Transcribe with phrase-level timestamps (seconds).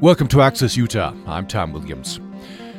[0.00, 1.12] Welcome to Access Utah.
[1.26, 2.20] I'm Tom Williams.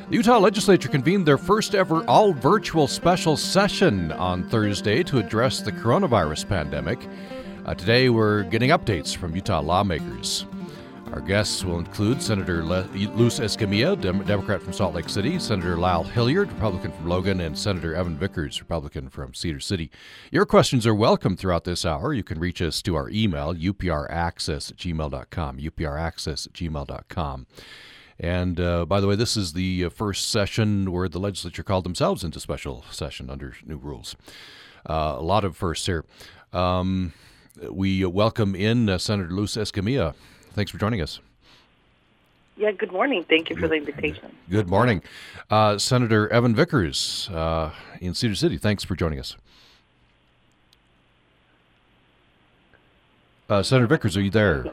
[0.09, 5.59] The Utah legislature convened their first ever all virtual special session on Thursday to address
[5.59, 6.97] the coronavirus pandemic.
[7.65, 10.45] Uh, today, we're getting updates from Utah lawmakers.
[11.11, 16.03] Our guests will include Senator Le- Escamilla, Dem- Democrat from Salt Lake City, Senator Lyle
[16.03, 19.89] Hillyard, Republican from Logan, and Senator Evan Vickers, Republican from Cedar City.
[20.31, 22.13] Your questions are welcome throughout this hour.
[22.13, 27.47] You can reach us to our email, upraccess at gmail.com, upraccess at gmail.com.
[28.19, 31.85] And uh, by the way, this is the uh, first session where the legislature called
[31.85, 34.15] themselves into special session under new rules.
[34.87, 36.05] Uh, a lot of firsts here.
[36.53, 37.13] Um,
[37.71, 40.13] we welcome in uh, Senator Luz Escamilla.
[40.53, 41.19] Thanks for joining us.
[42.57, 43.23] Yeah, good morning.
[43.29, 44.35] Thank you for the invitation.
[44.49, 45.01] Good morning.
[45.49, 49.37] Uh, Senator Evan Vickers uh, in Cedar City, thanks for joining us.
[53.49, 54.65] Uh, Senator Vickers, are you there?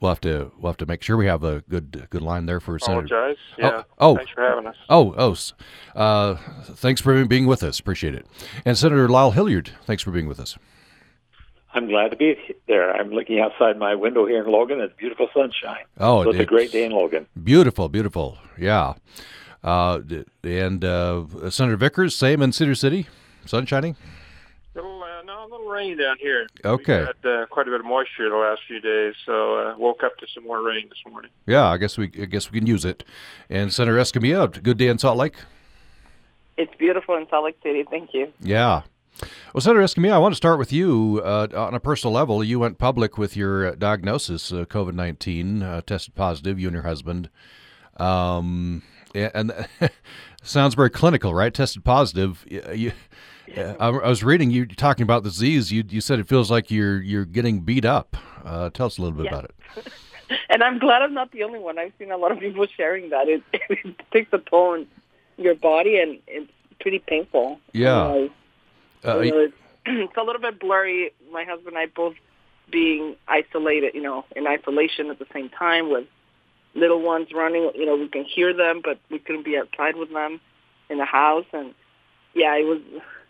[0.00, 2.60] We'll have to we'll have to make sure we have a good good line there
[2.60, 3.06] for Senator.
[3.06, 3.36] Apologize.
[3.56, 3.82] Yeah.
[3.98, 4.16] Oh, oh.
[4.16, 4.76] Thanks for having us.
[4.88, 6.36] Oh, oh, uh,
[6.74, 7.80] thanks for being with us.
[7.80, 8.26] Appreciate it.
[8.64, 10.56] And Senator Lyle Hillyard, thanks for being with us.
[11.78, 12.90] I'm glad to be there.
[12.92, 14.80] I'm looking outside my window here in Logan.
[14.80, 15.84] It's beautiful sunshine.
[16.00, 17.28] Oh, so it's, it's a great day in Logan.
[17.44, 18.36] Beautiful, beautiful.
[18.58, 18.94] Yeah.
[19.62, 20.00] Uh,
[20.42, 23.06] and uh, Senator Vickers, same in Cedar City,
[23.46, 23.94] sun shining.
[24.74, 26.48] Little, uh, no, a little rain down here.
[26.64, 26.98] Okay.
[26.98, 30.02] We had uh, quite a bit of moisture the last few days, so uh, woke
[30.02, 31.30] up to some more rain this morning.
[31.46, 33.04] Yeah, I guess we I guess we can use it.
[33.48, 35.36] And Senator Escamilla, good day in Salt Lake.
[36.56, 37.84] It's beautiful in Salt Lake City.
[37.88, 38.32] Thank you.
[38.40, 38.82] Yeah.
[39.54, 42.44] Well, Senator Escamilla, I want to start with you uh, on a personal level.
[42.44, 46.82] You went public with your diagnosis, uh, COVID 19, uh, tested positive, you and your
[46.82, 47.30] husband.
[47.96, 48.82] Um,
[49.14, 49.90] and, and
[50.42, 51.52] sounds very clinical, right?
[51.52, 52.44] Tested positive.
[52.48, 52.92] You,
[53.46, 53.74] yeah.
[53.80, 55.72] I, I, was reading you talking about the disease.
[55.72, 58.18] You, you said it feels like you're you're getting beat up.
[58.44, 59.54] Uh, tell us a little bit about it.
[60.50, 61.78] and I'm glad I'm not the only one.
[61.78, 63.28] I've seen a lot of people sharing that.
[63.28, 64.86] It, it takes a toll on
[65.38, 67.58] your body, and it's pretty painful.
[67.72, 67.96] Yeah.
[67.96, 68.28] Uh,
[69.02, 69.54] it's,
[69.86, 71.12] it's a little bit blurry.
[71.32, 72.14] My husband and I both
[72.70, 76.06] being isolated, you know, in isolation at the same time with
[76.74, 77.70] little ones running.
[77.74, 80.40] You know, we can hear them, but we couldn't be outside with them
[80.88, 81.46] in the house.
[81.52, 81.74] And
[82.34, 82.80] yeah, it was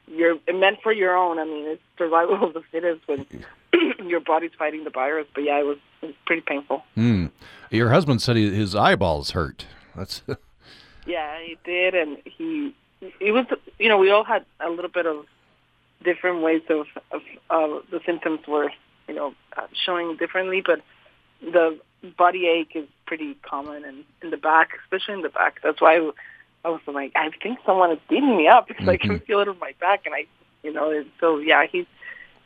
[0.06, 1.38] you're meant for your own.
[1.38, 3.26] I mean, it's survival of the fittest when
[4.08, 5.26] your body's fighting the virus.
[5.34, 6.84] But yeah, it was it was pretty painful.
[6.96, 7.30] Mm.
[7.70, 9.66] Your husband said he, his eyeballs hurt.
[9.94, 10.22] That's
[11.06, 12.74] yeah, he did, and he
[13.20, 13.46] it was
[13.78, 15.26] you know we all had a little bit of
[16.04, 18.70] different ways of, of uh, the symptoms were,
[19.08, 20.80] you know, uh, showing differently, but
[21.42, 21.78] the
[22.16, 25.60] body ache is pretty common and in the back, especially in the back.
[25.62, 25.96] That's why
[26.64, 28.90] I, was like, I think someone is beating me up because mm-hmm.
[28.90, 29.24] I can mm-hmm.
[29.24, 30.26] feel it in my back, and I,
[30.62, 31.86] you know, and so yeah, he's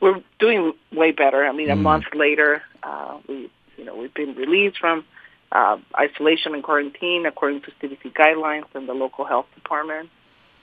[0.00, 1.44] we're doing way better.
[1.44, 5.04] I mean, a mm month later, uh, we, you know, we've been released from
[5.52, 10.10] uh, isolation and quarantine according to CDC guidelines and the local health department.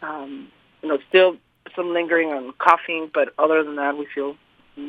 [0.01, 0.50] Um,
[0.81, 1.38] you know, still
[1.75, 4.35] some lingering on coughing, but other than that, we feel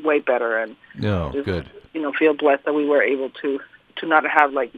[0.04, 1.70] way better and no, just, good.
[1.94, 3.60] You know, feel blessed that we were able to
[3.96, 4.72] to not have like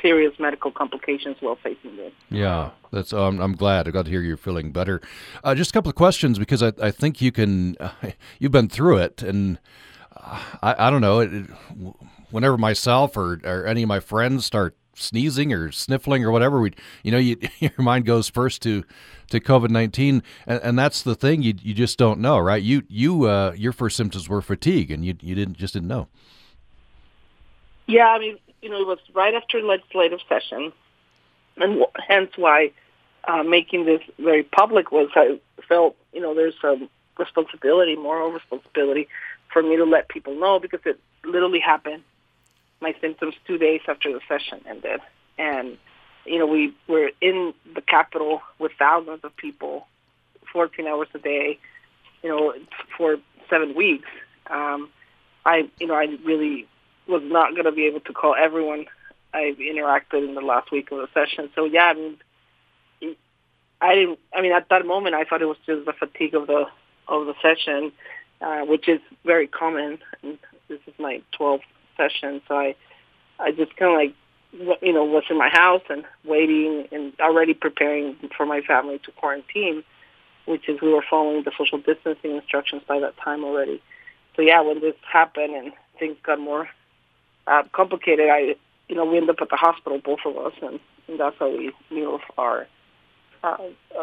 [0.00, 2.12] serious medical complications while facing this.
[2.30, 3.12] Yeah, that's.
[3.12, 3.88] Um, I'm glad.
[3.88, 5.00] I got to hear you're feeling better.
[5.44, 7.76] Uh, just a couple of questions because I, I think you can.
[7.78, 7.90] Uh,
[8.38, 9.58] you've been through it, and
[10.16, 11.20] uh, I, I don't know.
[11.20, 11.46] It, it,
[12.30, 16.72] whenever myself or, or any of my friends start sneezing or sniffling or whatever, we,
[17.02, 18.84] you know, you, your mind goes first to
[19.30, 22.62] to COVID nineteen, and, and, that's the thing you you just don't know, right?
[22.62, 26.08] You you uh, your first symptoms were fatigue, and you you didn't just didn't know.
[27.86, 30.72] Yeah, I mean, you know, it was right after legislative session,
[31.56, 32.72] and hence why
[33.26, 35.38] uh, making this very public was I
[35.68, 36.76] felt you know there's a
[37.18, 39.08] responsibility, moral responsibility,
[39.52, 42.02] for me to let people know because it literally happened
[42.80, 45.00] my symptoms two days after the session ended.
[45.38, 45.76] And,
[46.24, 49.86] you know, we were in the Capitol with thousands of people,
[50.52, 51.58] 14 hours a day,
[52.22, 52.54] you know,
[52.96, 53.16] for
[53.50, 54.08] seven weeks.
[54.50, 54.90] Um,
[55.44, 56.66] I, you know, I really
[57.06, 58.86] was not going to be able to call everyone
[59.32, 61.50] I've interacted in the last week of the session.
[61.54, 62.18] So, yeah, I mean,
[63.80, 66.46] I didn't, I mean, at that moment, I thought it was just the fatigue of
[66.46, 66.66] the,
[67.06, 67.92] of the session,
[68.40, 69.98] uh, which is very common.
[70.22, 70.38] And
[70.68, 71.60] this is my 12th
[71.98, 72.40] session.
[72.48, 72.74] So I,
[73.38, 74.14] I just kind of like,
[74.80, 79.12] you know, was in my house and waiting and already preparing for my family to
[79.12, 79.84] quarantine,
[80.46, 83.82] which is we were following the social distancing instructions by that time already.
[84.34, 86.66] So yeah, when this happened and things got more
[87.46, 88.54] uh, complicated, I,
[88.88, 91.50] you know, we ended up at the hospital, both of us, and, and that's how
[91.50, 92.66] we knew of our,
[93.42, 93.56] uh,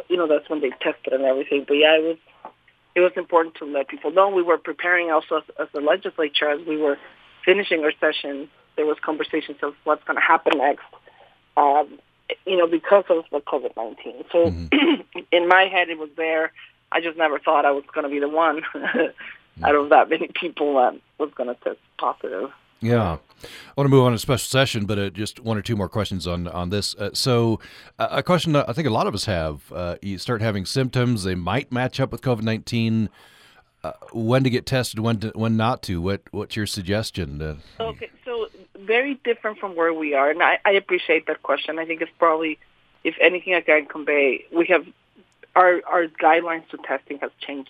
[0.08, 1.66] you know, that's when they tested and everything.
[1.68, 2.18] But yeah, it was
[2.96, 6.50] it was important to let people know we were preparing also as, as the legislature
[6.50, 6.98] as we were
[7.46, 10.86] finishing our session there was conversations of what's going to happen next.
[11.58, 12.00] Um,
[12.46, 14.24] you know, because of the COVID nineteen.
[14.32, 15.20] So mm-hmm.
[15.32, 16.52] in my head, it was there.
[16.92, 18.62] I just never thought I was going to be the one
[19.64, 22.52] out of that many people that was going to test positive.
[22.82, 23.18] Yeah.
[23.44, 25.76] I want to move on to a special session, but uh, just one or two
[25.76, 26.96] more questions on on this.
[26.96, 27.60] Uh, so,
[28.00, 31.24] uh, a question I think a lot of us have: uh, you start having symptoms,
[31.24, 33.10] they might match up with COVID nineteen.
[33.86, 36.02] Uh, when to get tested, when to, when not to?
[36.02, 37.40] What what's your suggestion?
[37.40, 38.48] Uh, okay, so
[38.80, 41.78] very different from where we are, and I, I appreciate that question.
[41.78, 42.58] I think it's probably,
[43.04, 44.46] if anything, I can convey.
[44.52, 44.88] We have
[45.56, 47.70] our our guidelines to testing has changed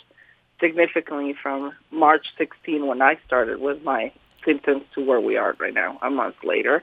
[0.61, 4.13] significantly from March 16 when I started with my
[4.45, 6.81] symptoms to where we are right now, a month later.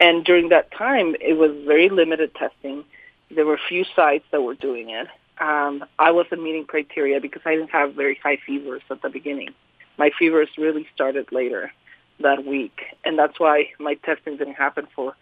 [0.00, 2.82] And during that time, it was very limited testing.
[3.30, 5.06] There were few sites that were doing it.
[5.40, 9.50] Um, I wasn't meeting criteria because I didn't have very high fevers at the beginning.
[9.98, 11.72] My fevers really started later
[12.20, 15.14] that week, and that's why my testing didn't happen for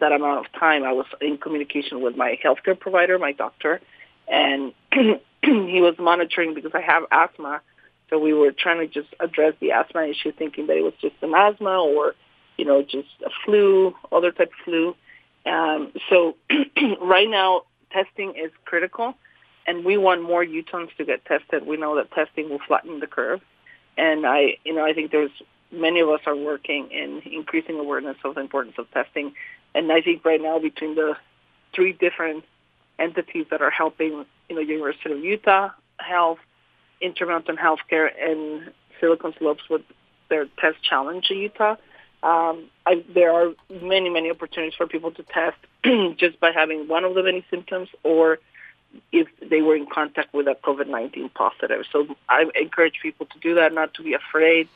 [0.00, 0.84] that amount of time.
[0.84, 3.80] I was in communication with my healthcare provider, my doctor,
[4.26, 7.60] and he was monitoring because I have asthma
[8.10, 11.16] so we were trying to just address the asthma issue, thinking that it was just
[11.22, 12.14] an asthma or,
[12.56, 14.96] you know, just a flu, other type of flu.
[15.44, 16.36] Um, so
[17.02, 19.14] right now, testing is critical,
[19.68, 21.66] and we want more Utahns to get tested.
[21.66, 23.40] We know that testing will flatten the curve,
[23.98, 25.30] and I, you know, I think there's
[25.70, 29.34] many of us are working in increasing awareness of the importance of testing,
[29.74, 31.16] and I think right now between the
[31.74, 32.44] three different
[32.98, 35.68] entities that are helping, you know, University of Utah
[35.98, 36.38] Health,
[37.02, 39.82] Intermountain Healthcare and Silicon Slopes with
[40.30, 41.76] their test challenge in Utah.
[42.22, 45.58] Um, I, there are many, many opportunities for people to test
[46.16, 48.38] just by having one of the many symptoms or
[49.12, 51.84] if they were in contact with a COVID-19 positive.
[51.92, 54.68] So I encourage people to do that, not to be afraid.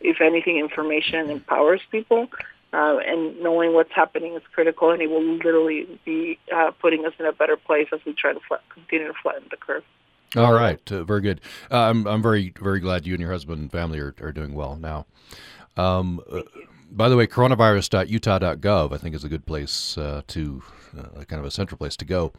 [0.00, 2.28] If anything, information empowers people.
[2.72, 7.12] Uh, and knowing what's happening is critical, and it will literally be uh, putting us
[7.18, 9.82] in a better place as we try to flat, continue to flatten the curve.
[10.36, 11.40] All right, uh, very good.
[11.68, 14.54] Uh, I'm I'm very very glad you and your husband and family are, are doing
[14.54, 15.06] well now.
[15.76, 16.42] Um, uh,
[16.92, 20.62] by the way, coronavirus.utah.gov I think is a good place uh, to
[20.96, 22.32] uh, kind of a central place to go.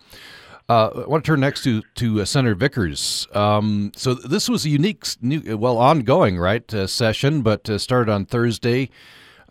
[0.69, 3.27] Uh, I want to turn next to to Senator Vickers.
[3.33, 8.89] Um, so this was a unique, new, well, ongoing right session, but started on Thursday.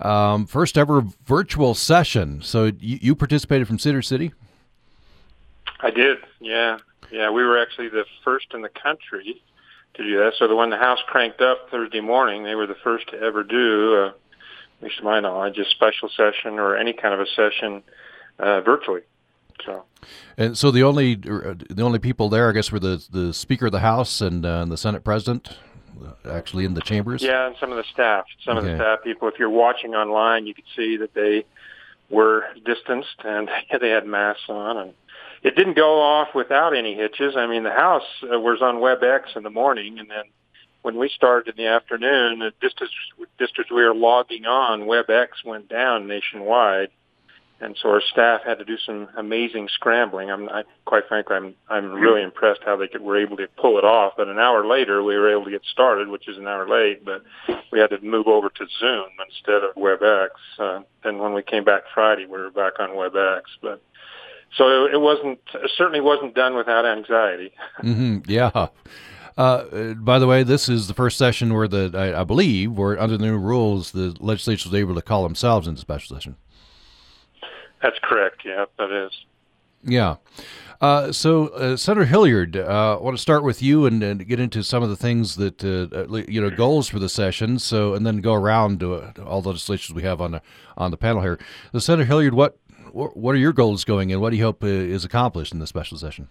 [0.00, 2.40] Um, first ever virtual session.
[2.42, 4.32] So you, you participated from Cedar City.
[5.80, 6.18] I did.
[6.40, 6.78] Yeah,
[7.10, 9.42] yeah, we were actually the first in the country
[9.94, 10.34] to do that.
[10.38, 13.42] So the when the House cranked up Thursday morning, they were the first to ever
[13.42, 17.26] do, uh, at least to my knowledge, a special session or any kind of a
[17.26, 17.82] session
[18.38, 19.02] uh, virtually.
[19.64, 19.84] So.
[20.36, 23.66] And so the only uh, the only people there, I guess, were the the Speaker
[23.66, 25.56] of the House and, uh, and the Senate President,
[26.04, 27.22] uh, actually in the chambers.
[27.22, 28.24] Yeah, and some of the staff.
[28.44, 28.72] Some okay.
[28.72, 29.28] of the staff people.
[29.28, 31.44] If you're watching online, you could see that they
[32.08, 33.48] were distanced and
[33.80, 34.94] they had masks on and
[35.42, 37.34] it didn't go off without any hitches.
[37.36, 40.24] I mean, the house uh, was on WebEx in the morning, and then
[40.82, 45.68] when we started in the afternoon, as just as we were logging on, WebEx went
[45.68, 46.90] down nationwide,
[47.60, 50.30] and so our staff had to do some amazing scrambling.
[50.30, 53.78] I'm I, quite frankly, I'm I'm really impressed how they could were able to pull
[53.78, 54.14] it off.
[54.16, 57.04] But an hour later, we were able to get started, which is an hour late.
[57.04, 57.22] But
[57.70, 60.28] we had to move over to Zoom instead of WebEx.
[60.58, 63.42] Uh, and when we came back Friday, we were back on WebEx.
[63.60, 63.82] But
[64.56, 67.52] so it wasn't it certainly wasn't done without anxiety.
[67.82, 68.68] Mm-hmm, yeah.
[69.36, 73.00] Uh, by the way, this is the first session where the I, I, believe, where
[73.00, 76.36] under the new rules, the legislature was able to call themselves into special session.
[77.82, 78.42] That's correct.
[78.44, 79.12] Yeah, that is.
[79.82, 80.16] Yeah.
[80.80, 84.40] Uh, so, uh, Senator Hillyard, uh, I want to start with you and, and, get
[84.40, 87.58] into some of the things that uh, you know goals for the session.
[87.58, 90.42] So, and then go around to, uh, all the legislations we have on the
[90.78, 91.38] on the panel here.
[91.72, 92.56] So, Senator Hillyard, what
[92.92, 95.66] what are your goals going and what do you hope uh, is accomplished in the
[95.66, 96.28] special session?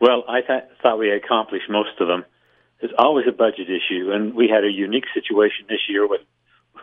[0.00, 2.24] Well, I th- thought we accomplished most of them.
[2.80, 6.22] There's always a budget issue, and we had a unique situation this year with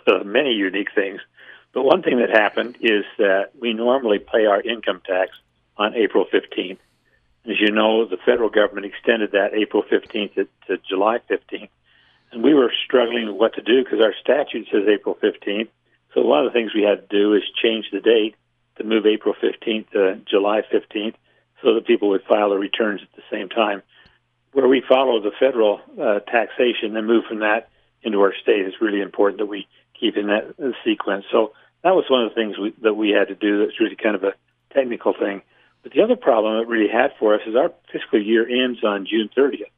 [0.08, 1.20] uh, many unique things.
[1.78, 5.34] But one thing that happened is that we normally pay our income tax
[5.78, 6.80] on April 15th.
[7.48, 11.70] As you know, the federal government extended that April 15th to, to July 15th.
[12.32, 15.68] And we were struggling with what to do because our statute says April 15th,
[16.16, 18.34] so one of the things we had to do is change the date
[18.78, 21.14] to move April 15th to July 15th
[21.62, 23.84] so that people would file their returns at the same time.
[24.52, 27.70] Where we follow the federal uh, taxation and move from that
[28.02, 29.68] into our state is really important that we
[30.00, 31.26] keep in that sequence.
[31.32, 31.54] So
[31.84, 34.16] that was one of the things we, that we had to do that's really kind
[34.16, 34.34] of a
[34.74, 35.42] technical thing.
[35.84, 39.08] But the other problem it really had for us is our fiscal year ends on
[39.10, 39.72] June 30th.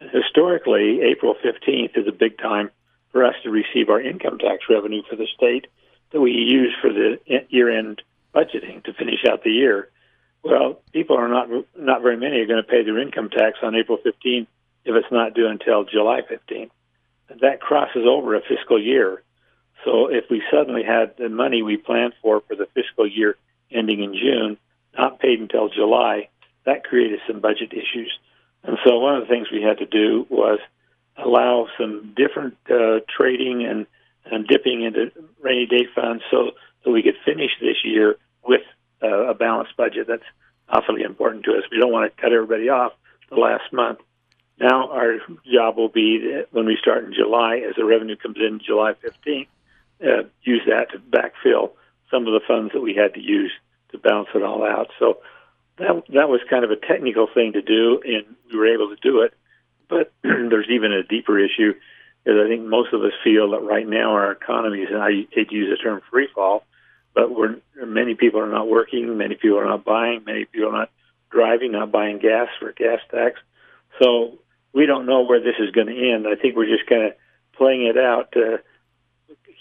[0.00, 2.70] Historically, April 15th is a big time
[3.12, 5.66] for us to receive our income tax revenue for the state.
[6.10, 8.02] that we use for the year-end
[8.34, 9.88] budgeting to finish out the year.
[10.42, 13.74] Well, people are not not very many are going to pay their income tax on
[13.74, 14.46] April 15th
[14.84, 16.70] if it's not due until July 15th.
[17.30, 19.22] And that crosses over a fiscal year.
[19.84, 23.36] So if we suddenly had the money we planned for for the fiscal year
[23.70, 24.56] ending in June
[24.96, 26.28] not paid until July,
[26.64, 28.16] that created some budget issues.
[28.62, 30.58] And so one of the things we had to do was
[31.16, 33.86] allow some different uh, trading and,
[34.24, 35.12] and dipping into
[35.42, 36.52] rainy day funds so
[36.84, 38.62] that we could finish this year with
[39.02, 40.06] uh, a balanced budget.
[40.08, 40.22] That's
[40.68, 41.64] awfully important to us.
[41.70, 42.92] We don't want to cut everybody off
[43.30, 43.98] the last month.
[44.58, 45.18] Now our
[45.52, 48.94] job will be that when we start in July, as the revenue comes in July
[49.04, 49.48] 15th,
[50.02, 51.70] uh, use that to backfill
[52.10, 53.52] some of the funds that we had to use
[53.92, 54.90] to balance it all out.
[54.98, 55.18] So
[55.78, 59.00] that that was kind of a technical thing to do, and we were able to
[59.02, 59.34] do it.
[59.88, 61.74] But there's even a deeper issue,
[62.26, 65.26] is I think most of us feel that right now our economy is, and I
[65.30, 66.64] hate to use the term free fall,
[67.14, 70.78] but we're many people are not working, many people are not buying, many people are
[70.78, 70.90] not
[71.30, 73.40] driving, not buying gas for gas tax.
[74.00, 74.38] So
[74.72, 76.26] we don't know where this is going to end.
[76.26, 77.12] I think we're just kind of
[77.56, 78.60] playing it out to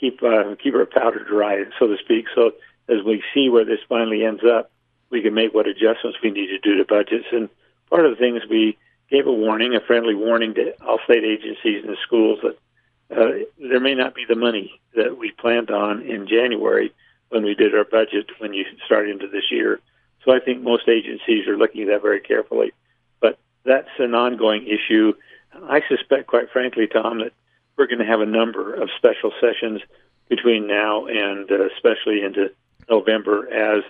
[0.03, 2.25] keep uh, keep our powder dry, so to speak.
[2.35, 2.51] So
[2.89, 4.69] as we see where this finally ends up,
[5.09, 7.27] we can make what adjustments we need to do to budgets.
[7.31, 7.49] And
[7.89, 8.77] part of the things we
[9.09, 12.57] gave a warning, a friendly warning to all state agencies and schools that
[13.15, 16.93] uh, there may not be the money that we planned on in January
[17.29, 19.79] when we did our budget when you start into this year.
[20.25, 22.73] So I think most agencies are looking at that very carefully.
[23.21, 25.13] But that's an ongoing issue.
[25.69, 27.33] I suspect, quite frankly, Tom, that
[27.77, 29.81] we're going to have a number of special sessions
[30.29, 32.51] between now and uh, especially into
[32.89, 33.83] November as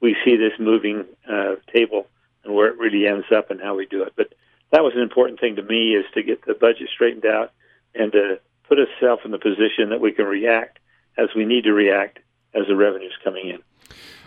[0.00, 2.06] we see this moving uh, table
[2.44, 4.12] and where it really ends up and how we do it.
[4.16, 4.32] But
[4.70, 7.52] that was an important thing to me is to get the budget straightened out
[7.94, 10.78] and to put ourselves in the position that we can react
[11.18, 12.18] as we need to react
[12.54, 13.58] as the revenue's coming in.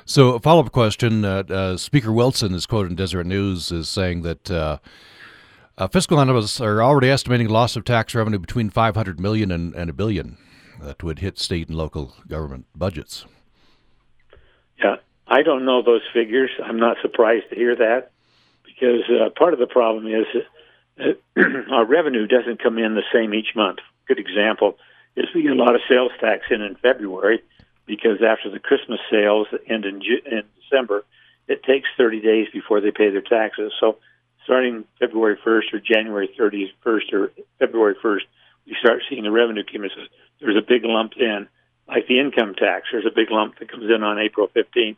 [0.06, 3.88] So, a follow up question uh, uh, Speaker Wilson is quoted in Deseret News as
[3.88, 4.52] saying that.
[5.76, 9.90] Uh, fiscal analysts are already estimating loss of tax revenue between 500 million and, and
[9.90, 10.38] a billion
[10.80, 13.26] that would hit state and local government budgets.
[14.78, 16.52] Yeah, I don't know those figures.
[16.64, 18.12] I'm not surprised to hear that
[18.64, 20.28] because uh, part of the problem is
[21.00, 21.42] uh,
[21.74, 23.80] our revenue doesn't come in the same each month.
[24.08, 24.78] Good example
[25.16, 27.42] is we get a lot of sales tax in in February
[27.88, 31.04] because after the Christmas sales end in, in December,
[31.48, 33.74] it takes 30 days before they pay their taxes.
[33.80, 33.98] So
[34.44, 38.22] starting February 1st or January 31st or February 1st,
[38.66, 39.90] we start seeing the revenue come in.
[40.40, 41.48] There's a big lump in,
[41.88, 42.88] like the income tax.
[42.92, 44.98] There's a big lump that comes in on April 15th.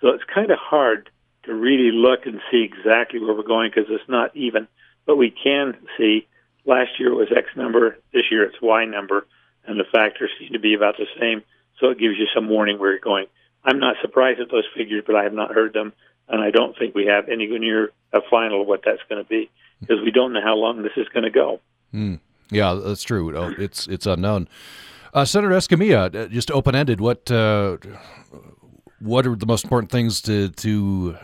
[0.00, 1.10] So it's kind of hard
[1.44, 4.68] to really look and see exactly where we're going because it's not even.
[5.06, 6.26] But we can see
[6.64, 9.26] last year it was X number, this year it's Y number,
[9.66, 11.42] and the factors seem to be about the same.
[11.80, 13.26] So it gives you some warning where you're going.
[13.64, 15.92] I'm not surprised at those figures, but I have not heard them,
[16.28, 19.28] and I don't think we have any near a final of what that's going to
[19.28, 21.60] be because we don't know how long this is going to go.
[21.92, 22.20] Mm.
[22.50, 23.54] Yeah, that's true.
[23.58, 24.48] It's it's unknown.
[25.12, 27.00] Uh, Senator Escamilla, uh, just open ended.
[27.00, 27.78] What uh,
[29.00, 31.16] what are the most important things to to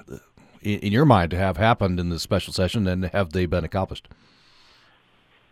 [0.62, 4.08] in your mind to have happened in this special session, and have they been accomplished?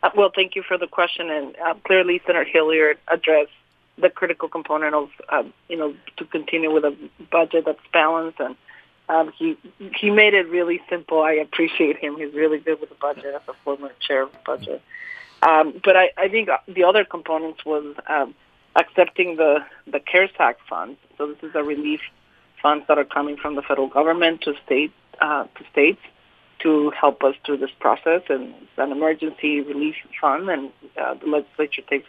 [0.02, 3.52] Uh, well, thank you for the question, and uh, clearly Senator Hillyard addressed
[3.99, 6.97] the critical component of um, you know to continue with a
[7.30, 8.57] budget that's balanced, and
[9.11, 9.57] um, he
[9.97, 11.21] he made it really simple.
[11.23, 14.38] I appreciate him; he's really good with the budget as a former chair of the
[14.47, 14.83] budget.
[15.43, 18.35] Um, but I, I think the other components was um,
[18.76, 20.99] accepting the the CARES Act funds.
[21.19, 22.00] So this is a relief
[22.62, 26.02] funds that are coming from the federal government to state uh, to states
[26.61, 28.23] to help us through this process.
[28.29, 32.09] And it's an emergency relief fund, and uh, the legislature takes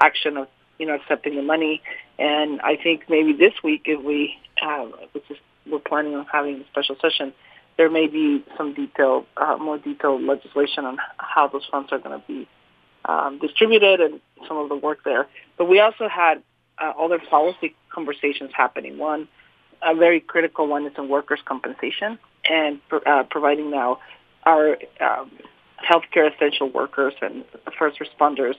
[0.00, 1.80] action of you know accepting the money.
[2.18, 5.38] And I think maybe this week, if we uh, which is
[5.70, 7.32] we're planning on having a special session,
[7.76, 12.20] there may be some detailed, uh, more detailed legislation on how those funds are going
[12.20, 12.48] to be
[13.04, 15.26] um, distributed and some of the work there.
[15.56, 16.42] But we also had
[16.78, 18.98] uh, other policy conversations happening.
[18.98, 19.28] One,
[19.82, 23.98] a very critical one is on workers' compensation and uh, providing now
[24.44, 25.30] our um,
[25.82, 27.44] healthcare essential workers and
[27.78, 28.54] first responders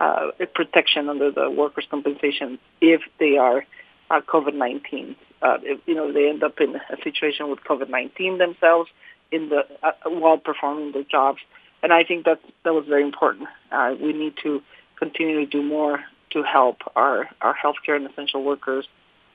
[0.00, 3.64] uh, protection under the workers' compensation if they are
[4.10, 5.14] uh, COVID-19.
[5.42, 8.90] Uh, you know, they end up in a situation with COVID-19 themselves
[9.32, 11.40] in the uh, while performing their jobs
[11.82, 13.48] and I think that that was very important.
[13.72, 14.62] Uh, we need to
[14.96, 18.86] continue to do more to help our our healthcare and essential workers.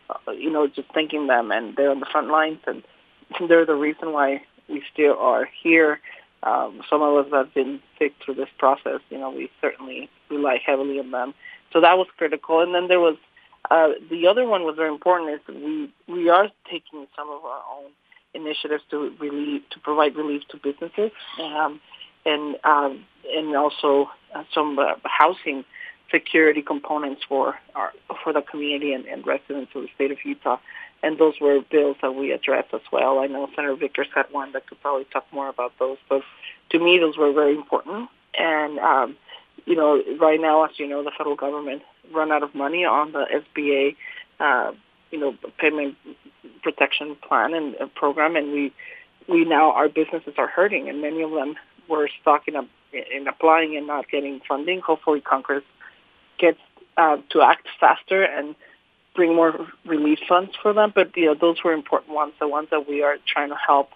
[0.10, 2.84] Uh, you know, just thanking them, and they're on the front lines, and
[3.48, 6.00] they're the reason why we still are here.
[6.44, 9.00] Um, some of us have been sick through this process.
[9.10, 11.34] You know, we certainly rely heavily on them.
[11.74, 12.62] So that was critical.
[12.62, 13.18] And then there was
[13.70, 17.62] Uh, the other one was very important is we we are taking some of our
[17.78, 17.92] own
[18.34, 21.80] initiatives to relieve to provide relief to businesses um,
[22.26, 25.64] and um, and also uh, some uh, housing
[26.12, 27.92] security components for our
[28.24, 30.58] for the community and, and residents of the state of Utah.
[31.04, 33.20] And those were bills that we addressed as well.
[33.20, 36.22] I know Senator Vickers had one that could probably talk more about those, but
[36.72, 38.10] to me, those were very important.
[38.38, 39.18] And um,
[39.66, 43.12] you know, right now, as you know, the federal government run out of money on
[43.12, 43.26] the
[43.58, 43.96] SBA,
[44.40, 44.72] uh,
[45.12, 45.96] you know, payment
[46.64, 48.74] protection plan and uh, program, and we
[49.28, 51.56] we now our businesses are hurting, and many of them
[51.88, 52.68] were stuck in, a,
[53.16, 54.82] in applying and not getting funding.
[54.82, 55.64] Hopefully, Congress
[56.38, 56.60] gets
[56.98, 58.56] uh, to act faster and
[59.16, 60.92] bring more relief funds for them.
[60.94, 63.90] But you know, those were important ones, the ones that we are trying to help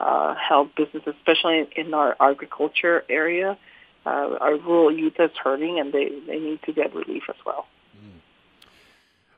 [0.00, 3.58] uh, help businesses, especially in our agriculture area
[4.06, 7.66] uh, our rural youth is hurting, and they, they need to get relief as well.
[7.96, 8.20] Mm.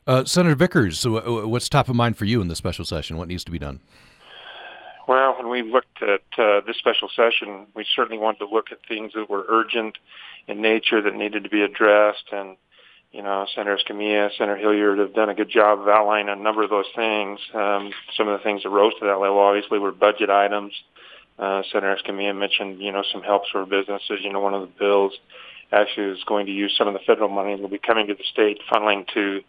[0.06, 3.16] Uh, Senator Vickers, what's top of mind for you in the special session?
[3.16, 3.80] What needs to be done?
[5.06, 8.78] Well, when we looked at uh, this special session, we certainly wanted to look at
[8.88, 9.98] things that were urgent
[10.46, 12.24] in nature that needed to be addressed.
[12.32, 12.56] And,
[13.12, 16.62] you know, Senator Escamilla, Senator Hillyard have done a good job of outlining a number
[16.62, 17.38] of those things.
[17.52, 20.72] Um, some of the things that rose to that level obviously were budget items,
[21.38, 24.20] uh, Senator Escamilla mentioned, you know, some helps for businesses.
[24.20, 25.12] You know, one of the bills
[25.72, 28.14] actually is going to use some of the federal money that will be coming to
[28.14, 29.40] the state, funneling to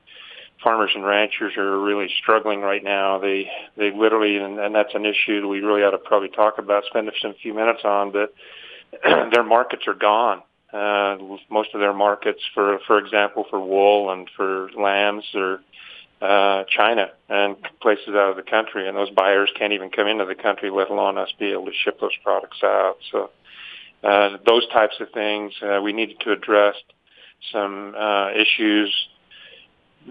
[0.64, 3.20] farmers and ranchers who are really struggling right now.
[3.20, 6.58] They they literally, and, and that's an issue that we really ought to probably talk
[6.58, 8.12] about, spend a few minutes on.
[8.12, 8.34] But
[9.32, 10.42] their markets are gone.
[10.74, 11.18] Uh,
[11.50, 15.62] most of their markets, for for example, for wool and for lambs, are
[16.26, 20.26] uh, China and places out of the country, and those buyers can't even come into
[20.26, 22.98] the country, let alone us be able to ship those products out.
[23.12, 23.30] So
[24.04, 26.76] uh, those types of things uh, we needed to address
[27.52, 28.94] some uh, issues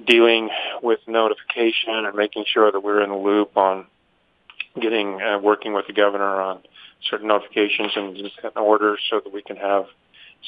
[0.07, 0.51] dealing
[0.83, 3.87] with notification and making sure that we're in the loop on
[4.81, 6.61] getting uh, working with the governor on
[7.09, 9.87] certain notifications and orders so that we can have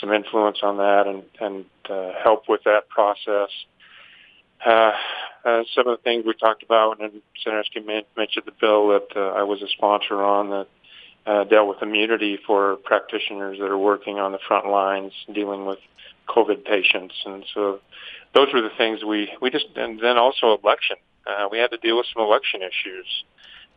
[0.00, 3.50] some influence on that and, and uh, help with that process.
[4.64, 4.92] Uh,
[5.44, 9.32] uh, some of the things we talked about, and Senator mentioned the bill that uh,
[9.32, 10.66] I was a sponsor on that
[11.26, 15.78] uh, dealt with immunity for practitioners that are working on the front lines dealing with
[16.28, 17.14] COVID patients.
[17.24, 17.80] And so
[18.34, 20.96] those were the things we, we just, and then also election.
[21.26, 23.06] Uh, we had to deal with some election issues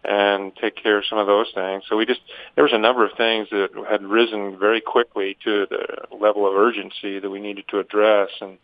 [0.04, 1.84] and take care of some of those things.
[1.90, 2.22] So we just,
[2.56, 6.56] there was a number of things that had risen very quickly to the level of
[6.56, 8.30] urgency that we needed to address.
[8.40, 8.58] And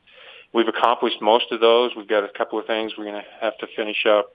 [0.56, 1.92] We've accomplished most of those.
[1.98, 4.34] We've got a couple of things we're going to have to finish up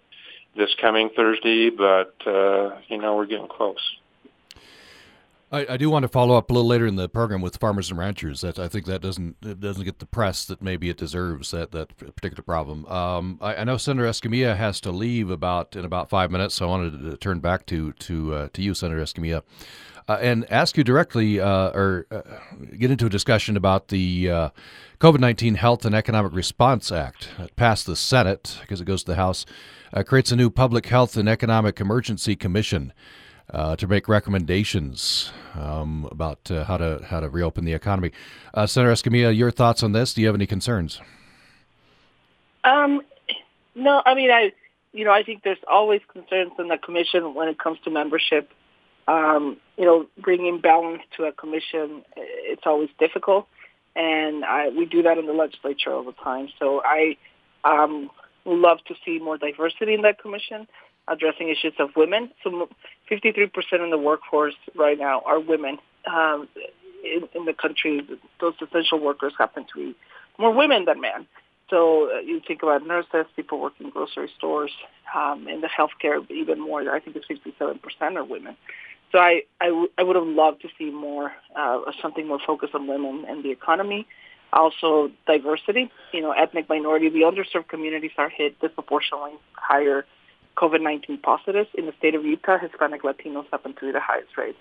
[0.55, 3.97] this coming Thursday, but uh, you know we're getting close.
[5.51, 7.89] I, I, do want to follow up a little later in the program with farmers
[7.89, 8.43] and ranchers.
[8.43, 11.53] That I think that doesn't doesn't get the press that maybe it deserves.
[11.53, 12.85] That that particular problem.
[12.85, 16.67] Um, I, I, know Senator Escamilla has to leave about in about five minutes, so
[16.67, 19.43] I wanted to turn back to to uh, to you, Senator Escamilla
[20.09, 22.23] uh, and ask you directly uh, or uh,
[22.79, 24.51] get into a discussion about the uh,
[24.99, 27.29] COVID 19 Health and Economic Response Act.
[27.39, 29.47] It passed the Senate because it goes to the House,
[29.93, 32.93] uh, creates a new Public Health and Economic Emergency Commission.
[33.53, 38.13] Uh, to make recommendations um, about how to how to reopen the economy,
[38.55, 40.15] Senator Escamilla, your thoughts on this?
[40.15, 41.01] Do you have any concerns?
[42.63, 43.03] Um,
[43.75, 44.53] no, I mean, I
[44.93, 48.51] you know, I think there's always concerns in the commission when it comes to membership
[49.11, 53.49] um, you know, bringing balance to a commission, it's always difficult.
[53.97, 56.49] And I, we do that in the legislature all the time.
[56.61, 57.17] So I
[57.65, 58.09] um,
[58.45, 60.69] love to see more diversity in that commission,
[61.09, 62.31] addressing issues of women.
[62.45, 62.69] So
[63.11, 63.51] 53%
[63.83, 65.79] in the workforce right now are women.
[66.07, 66.49] Um,
[67.03, 68.07] in, in the country,
[68.41, 69.97] those essential workers happen to be
[70.39, 71.27] more women than men.
[71.69, 74.73] So uh, you think about nurses, people working in grocery stores,
[75.15, 76.81] um, in the healthcare, even more.
[76.93, 78.57] I think it's 57% are women.
[79.13, 82.75] So I, I, w- I would have loved to see more, uh, something more focused
[82.75, 84.07] on women and the economy.
[84.53, 90.05] Also diversity, you know, ethnic minority, the underserved communities are hit disproportionately higher
[90.57, 91.69] COVID-19 positives.
[91.75, 94.57] In the state of Utah, Hispanic Latinos happen to be the highest rate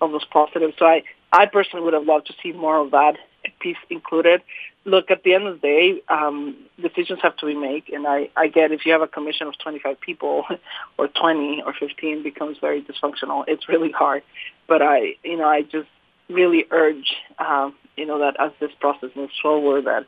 [0.00, 0.74] of those positives.
[0.78, 1.02] So I,
[1.34, 3.16] I personally would have loved to see more of that
[3.60, 4.42] piece included
[4.84, 8.28] look, at the end of the day, um, decisions have to be made, and I,
[8.36, 10.44] I get if you have a commission of 25 people
[10.98, 13.44] or 20 or 15 becomes very dysfunctional.
[13.46, 14.22] It's really hard,
[14.68, 15.88] but I, you know, I just
[16.28, 20.06] really urge, um, you know, that as this process moves forward, that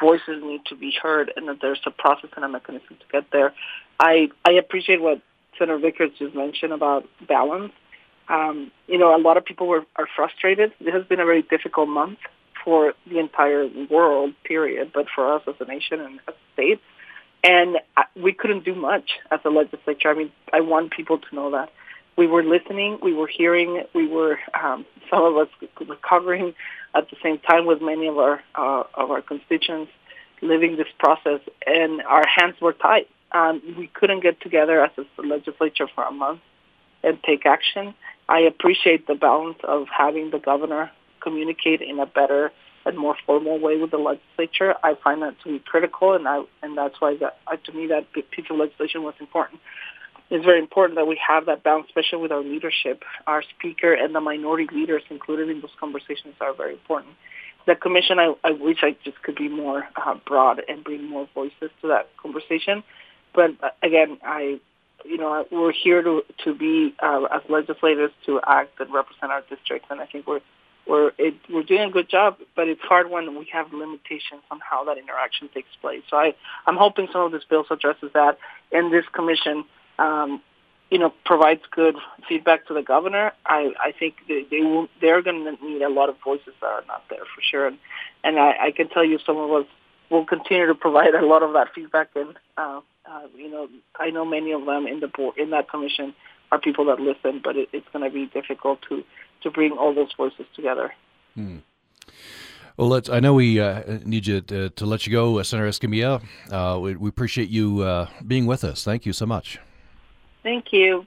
[0.00, 3.30] voices need to be heard, and that there's a process and a mechanism to get
[3.30, 3.52] there.
[4.00, 5.20] I, I appreciate what
[5.58, 7.72] Senator Vickers just mentioned about balance.
[8.28, 10.72] Um, you know, a lot of people were are frustrated.
[10.80, 12.18] It has been a very difficult month
[12.64, 16.82] for the entire world, period, but for us as a nation and as states,
[17.42, 17.76] And
[18.16, 20.08] we couldn't do much as a legislature.
[20.08, 21.70] I mean, I want people to know that
[22.16, 25.48] we were listening, we were hearing, we were um, some of us
[25.86, 26.54] recovering
[26.94, 29.92] at the same time with many of our uh, of our constituents
[30.42, 33.06] living this process, and our hands were tied.
[33.32, 36.40] Um, we couldn't get together as a legislature for a month
[37.02, 37.94] and take action.
[38.28, 42.52] I appreciate the balance of having the governor communicate in a better
[42.86, 44.74] and more formal way with the legislature.
[44.82, 47.86] I find that to be critical, and I and that's why that uh, to me
[47.88, 49.60] that piece of legislation was important.
[50.30, 53.02] It's very important that we have that balance, especially with our leadership.
[53.26, 57.14] Our speaker and the minority leaders included in those conversations are very important.
[57.66, 61.28] The commission, I, I wish I just could be more uh, broad and bring more
[61.34, 62.82] voices to that conversation.
[63.34, 64.60] But uh, again, I,
[65.04, 69.42] you know, we're here to to be uh, as legislators to act and represent our
[69.48, 70.40] districts, and I think we're
[70.86, 74.60] we're it, we're doing a good job, but it's hard when we have limitations on
[74.60, 76.02] how that interaction takes place.
[76.10, 76.34] So I
[76.66, 78.38] I'm hoping some of this bill addresses that,
[78.72, 79.64] and this commission,
[79.98, 80.42] um,
[80.90, 81.96] you know, provides good
[82.28, 83.32] feedback to the governor.
[83.46, 86.66] I I think they, they will they're going to need a lot of voices that
[86.66, 87.78] are not there for sure, and
[88.22, 89.66] and I, I can tell you some of us
[90.10, 94.10] will continue to provide a lot of that feedback, and uh, uh, you know I
[94.10, 96.14] know many of them in the board in that commission
[96.52, 99.02] are people that listen, but it, it's going to be difficult to
[99.42, 100.92] to bring all those voices together.
[101.34, 101.58] Hmm.
[102.76, 103.08] Well, let's.
[103.08, 106.22] I know we uh, need you to, to, let you go, uh, Senator Escamilla.
[106.50, 108.82] Uh, we, we, appreciate you uh, being with us.
[108.82, 109.60] Thank you so much.
[110.42, 111.06] Thank you.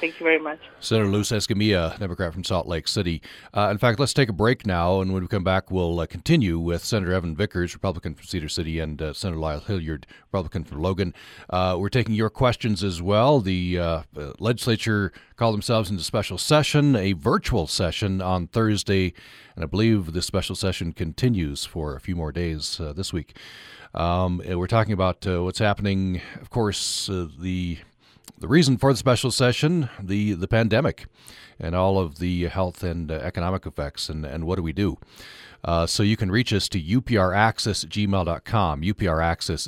[0.00, 0.60] Thank you very much.
[0.78, 3.20] Senator Luz Escamilla, Democrat from Salt Lake City.
[3.52, 6.06] Uh, in fact, let's take a break now, and when we come back, we'll uh,
[6.06, 10.62] continue with Senator Evan Vickers, Republican from Cedar City, and uh, Senator Lyle Hillyard, Republican
[10.62, 11.12] from Logan.
[11.50, 13.40] Uh, we're taking your questions as well.
[13.40, 14.02] The uh,
[14.38, 19.12] legislature called themselves into special session, a virtual session on Thursday,
[19.56, 23.36] and I believe the special session continues for a few more days uh, this week.
[23.92, 27.78] Um, we're talking about what's happening, of course, the
[28.38, 31.06] the reason for the special session, the, the pandemic
[31.58, 34.98] and all of the health and uh, economic effects, and, and what do we do?
[35.62, 38.80] Uh, so you can reach us to upraccess at gmail.com,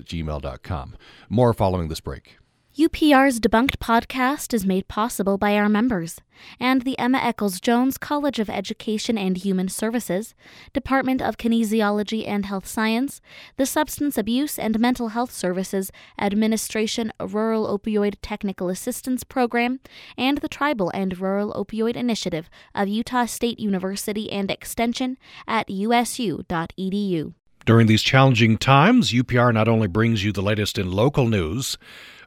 [0.00, 0.96] at gmail.com.
[1.30, 2.38] More following this break.
[2.78, 6.20] UPR's Debunked podcast is made possible by our members
[6.60, 10.34] and the Emma Eccles Jones College of Education and Human Services,
[10.74, 13.22] Department of Kinesiology and Health Science,
[13.56, 19.80] the Substance Abuse and Mental Health Services Administration Rural Opioid Technical Assistance Program,
[20.18, 25.16] and the Tribal and Rural Opioid Initiative of Utah State University and Extension
[25.48, 27.32] at usu.edu.
[27.64, 31.78] During these challenging times, UPR not only brings you the latest in local news,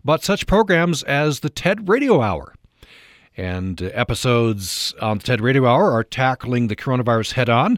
[0.04, 2.54] but such programs as the TED Radio Hour.
[3.38, 7.78] And episodes on the TED Radio Hour are tackling the coronavirus head on.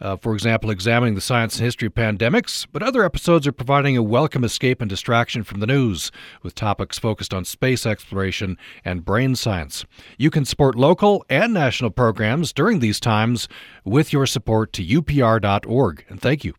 [0.00, 3.96] Uh, for example, examining the science and history of pandemics, but other episodes are providing
[3.96, 9.04] a welcome escape and distraction from the news, with topics focused on space exploration and
[9.04, 9.86] brain science.
[10.18, 13.48] You can support local and national programs during these times
[13.84, 16.04] with your support to upr.org.
[16.08, 16.54] And thank you.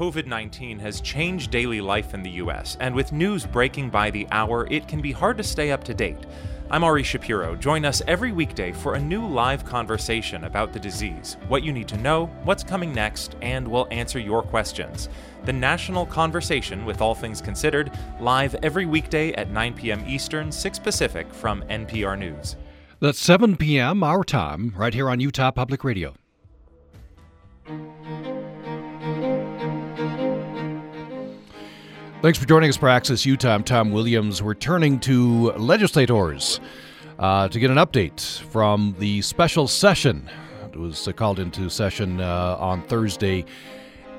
[0.00, 4.26] COVID 19 has changed daily life in the U.S., and with news breaking by the
[4.30, 6.16] hour, it can be hard to stay up to date.
[6.70, 7.54] I'm Ari Shapiro.
[7.54, 11.86] Join us every weekday for a new live conversation about the disease, what you need
[11.88, 15.10] to know, what's coming next, and we'll answer your questions.
[15.44, 20.02] The National Conversation with All Things Considered, live every weekday at 9 p.m.
[20.08, 22.56] Eastern, 6 Pacific from NPR News.
[23.00, 24.02] That's 7 p.m.
[24.02, 26.14] our time, right here on Utah Public Radio.
[32.22, 33.54] Thanks for joining us for Access Utah.
[33.54, 34.42] I'm Tom Williams.
[34.42, 36.60] We're turning to legislators
[37.18, 40.28] uh, to get an update from the special session.
[40.70, 43.46] It was uh, called into session uh, on Thursday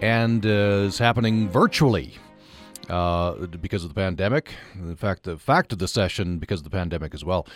[0.02, 0.50] and uh,
[0.88, 2.16] is happening virtually
[2.91, 4.54] uh, because of the pandemic.
[4.75, 7.47] In fact, the fact of the session because of the pandemic as well.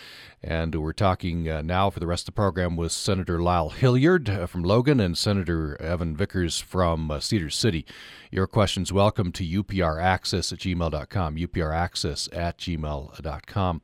[0.42, 4.30] And we're talking uh, now for the rest of the program with Senator Lyle Hillyard
[4.30, 7.84] uh, from Logan and Senator Evan Vickers from uh, Cedar City.
[8.30, 13.82] Your questions welcome to upraccess at gmail.com, upraccess at gmail.com.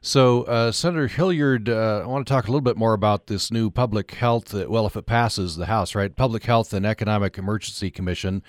[0.00, 3.50] So, uh, Senator Hillyard, uh, I want to talk a little bit more about this
[3.50, 6.14] new public health, uh, well, if it passes the House, right?
[6.14, 8.42] Public Health and Economic Emergency Commission.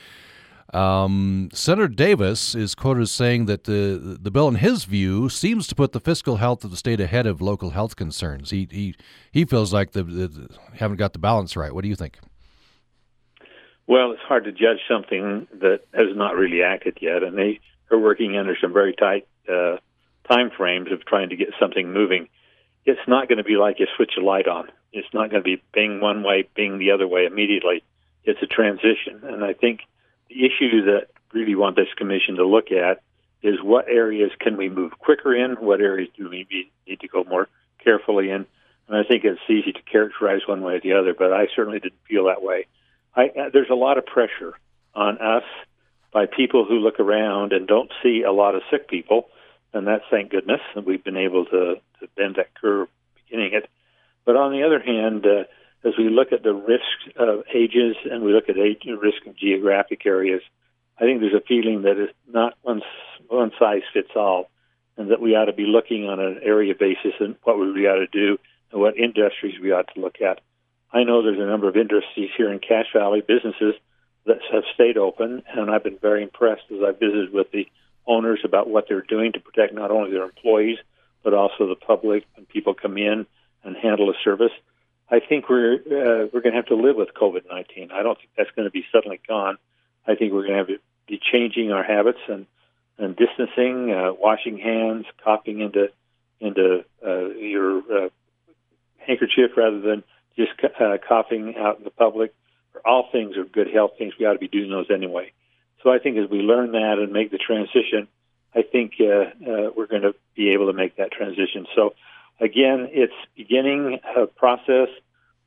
[0.74, 5.68] Um, Senator Davis is quoted as saying that the the bill, in his view, seems
[5.68, 8.50] to put the fiscal health of the state ahead of local health concerns.
[8.50, 8.96] He he
[9.32, 11.74] he feels like the, the haven't got the balance right.
[11.74, 12.20] What do you think?
[13.88, 17.60] Well, it's hard to judge something that has not really acted yet, and they
[17.92, 19.78] are working under some very tight uh,
[20.28, 22.28] time frames of trying to get something moving.
[22.86, 24.70] It's not going to be like you switch a light on.
[24.92, 27.84] It's not going to be being one way, being the other way immediately.
[28.24, 29.95] It's a transition, and I think the
[30.44, 33.02] issue that really want this commission to look at
[33.42, 36.48] is what areas can we move quicker in, what areas do we
[36.88, 37.48] need to go more
[37.84, 38.46] carefully in.
[38.88, 41.80] And I think it's easy to characterize one way or the other, but I certainly
[41.80, 42.68] didn't feel that way.
[43.16, 44.54] I, uh, there's a lot of pressure
[44.94, 45.44] on us
[46.12, 49.28] by people who look around and don't see a lot of sick people,
[49.74, 53.70] and that's thank goodness that we've been able to, to bend that curve beginning it.
[54.24, 55.44] But on the other hand, uh,
[55.86, 59.38] as we look at the risk of ages and we look at age, risk of
[59.38, 60.42] geographic areas,
[61.00, 62.82] I think there's a feeling that it's not one,
[63.28, 64.50] one size fits all,
[64.98, 68.00] and that we ought to be looking on an area basis and what we ought
[68.00, 68.38] to do
[68.72, 70.42] and what industries we ought to look at.
[70.92, 73.76] I know there's a number of industries here in Cache Valley, businesses
[74.26, 77.68] that have stayed open, and I've been very impressed as I visited with the
[78.08, 80.78] owners about what they're doing to protect not only their employees
[81.24, 83.26] but also the public when people come in
[83.64, 84.52] and handle a service.
[85.10, 87.92] I think we're uh, we're going to have to live with COVID nineteen.
[87.92, 89.58] I don't think that's going to be suddenly gone.
[90.08, 92.46] I think we're going to have to be changing our habits and
[92.98, 95.92] and distancing, uh, washing hands, coughing into
[96.40, 98.10] into uh, your uh,
[98.98, 100.04] handkerchief rather than
[100.36, 102.34] just uh, coughing out in the public.
[102.84, 104.14] All things are good health things.
[104.20, 105.32] We ought to be doing those anyway.
[105.82, 108.08] So I think as we learn that and make the transition,
[108.54, 111.68] I think uh, uh, we're going to be able to make that transition.
[111.76, 111.94] So
[112.40, 114.90] again, it's beginning a process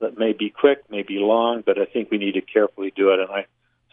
[0.00, 3.10] that may be quick, may be long, but I think we need to carefully do
[3.10, 3.20] it.
[3.20, 3.46] And I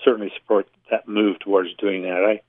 [0.04, 2.40] certainly support that move towards doing that.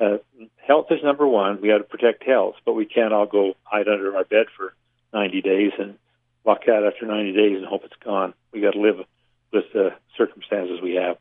[0.00, 0.18] I, uh,
[0.56, 1.60] health is number one.
[1.60, 4.74] We got to protect health, but we can't all go hide under our bed for
[5.12, 5.96] 90 days and
[6.44, 8.34] walk out after 90 days and hope it's gone.
[8.52, 8.98] We got to live
[9.52, 11.18] with the circumstances we have.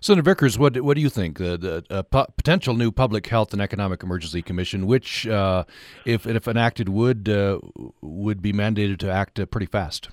[0.00, 1.38] Senator Vickers, what what do you think?
[1.38, 2.02] The, the uh,
[2.36, 5.64] potential new Public Health and Economic Emergency Commission, which, uh,
[6.04, 7.58] if if enacted, would uh,
[8.00, 10.10] would be mandated to act uh, pretty fast.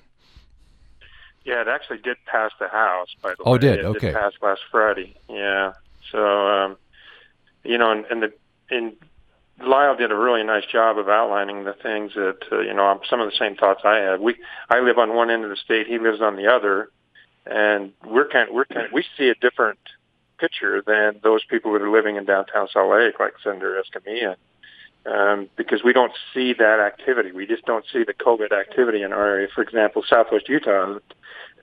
[1.44, 3.08] Yeah, it actually did pass the House.
[3.22, 4.06] By the oh, way, did it okay.
[4.08, 5.14] Did pass last Friday.
[5.28, 5.74] Yeah,
[6.10, 6.76] so um,
[7.64, 8.32] you know, and, and the
[8.70, 8.96] in
[9.60, 13.20] Lyle did a really nice job of outlining the things that uh, you know some
[13.20, 14.20] of the same thoughts I had.
[14.20, 14.36] We
[14.68, 16.90] I live on one end of the state, he lives on the other,
[17.46, 19.78] and we're kind of, we're kind of, we see a different
[20.38, 24.36] picture than those people that are living in downtown Salt Lake, like Senator Escamilla,
[25.06, 27.32] um, because we don't see that activity.
[27.32, 29.48] We just don't see the COVID activity in our area.
[29.54, 30.98] For example, Southwest Utah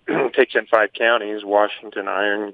[0.34, 2.54] takes in five counties: Washington, Iron,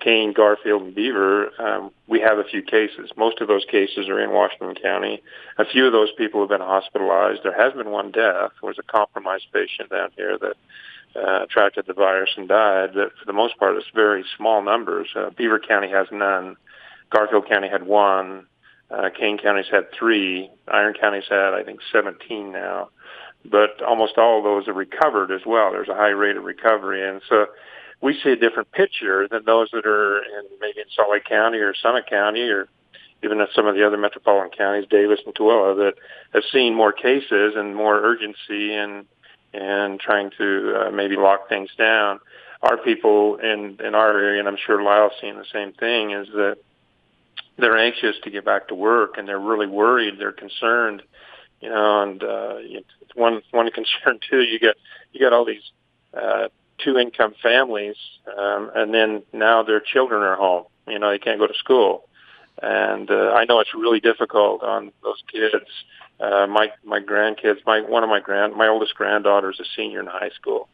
[0.00, 1.50] Kane, Garfield, and Beaver.
[1.60, 3.10] Um, we have a few cases.
[3.16, 5.22] Most of those cases are in Washington County.
[5.58, 7.40] A few of those people have been hospitalized.
[7.42, 8.52] There has been one death.
[8.60, 10.56] There was a compromised patient down here that
[11.16, 12.90] uh, attracted the virus and died.
[12.94, 15.08] But for the most part, it's very small numbers.
[15.14, 16.56] Uh, Beaver County has none.
[17.10, 18.46] Garfield County had one.
[18.90, 20.50] Uh, Kane County's had three.
[20.68, 22.90] Iron County's had, I think, 17 now.
[23.44, 25.72] But almost all of those are recovered as well.
[25.72, 27.08] There's a high rate of recovery.
[27.08, 27.46] And so
[28.00, 31.58] we see a different picture than those that are in maybe in Salt Lake County
[31.58, 32.68] or Summit County or
[33.22, 35.94] even in some of the other metropolitan counties, Davis and Tooele, that
[36.34, 39.06] have seen more cases and more urgency and
[39.56, 42.20] and trying to uh, maybe lock things down.
[42.62, 46.28] Our people in in our area, and I'm sure Lyle's seeing the same thing, is
[46.28, 46.58] that
[47.58, 50.14] they're anxious to get back to work and they're really worried.
[50.18, 51.02] They're concerned,
[51.60, 52.02] you know.
[52.02, 52.56] And uh,
[53.14, 54.42] one one concern too.
[54.42, 54.76] You get
[55.12, 55.70] you got all these
[56.14, 60.64] uh, two income families, um, and then now their children are home.
[60.86, 62.08] You know, they can't go to school,
[62.62, 65.66] and uh, I know it's really difficult on those kids.
[66.18, 70.00] Uh, my my grandkids, my one of my grand, my oldest granddaughter is a senior
[70.00, 70.68] in high school,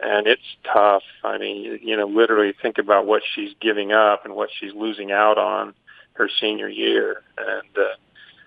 [0.00, 1.02] and it's tough.
[1.22, 5.12] I mean, you know, literally think about what she's giving up and what she's losing
[5.12, 5.74] out on
[6.14, 7.96] her senior year, and uh,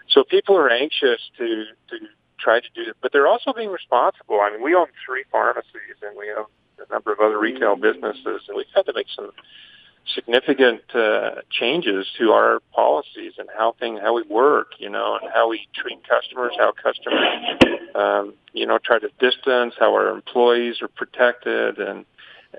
[0.10, 1.98] so people are anxious to to
[2.40, 4.40] try to do it, but they're also being responsible.
[4.42, 6.46] I mean, we own three pharmacies and we own
[6.78, 9.32] a number of other retail businesses, and we've had to make some
[10.14, 15.32] significant uh, changes to our policies and how thing how we work, you know, and
[15.34, 20.82] how we treat customers, how customers, um, you know, try to distance, how our employees
[20.82, 22.06] are protected, and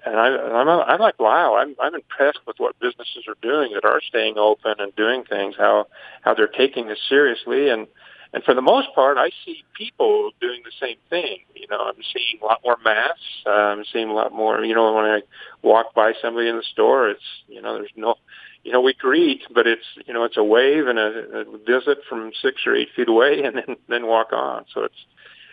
[0.04, 3.84] and I, I'm I'm like wow, I'm I'm impressed with what businesses are doing that
[3.84, 5.87] are staying open and doing things, how
[6.22, 7.87] how they're taking this seriously, and
[8.32, 11.38] and for the most part, I see people doing the same thing.
[11.54, 13.22] You know, I'm seeing a lot more masks.
[13.46, 14.62] Uh, I'm seeing a lot more.
[14.64, 15.22] You know, when I
[15.62, 18.16] walk by somebody in the store, it's you know, there's no,
[18.64, 21.98] you know, we greet, but it's you know, it's a wave and a, a visit
[22.08, 24.66] from six or eight feet away, and then then walk on.
[24.74, 25.06] So it's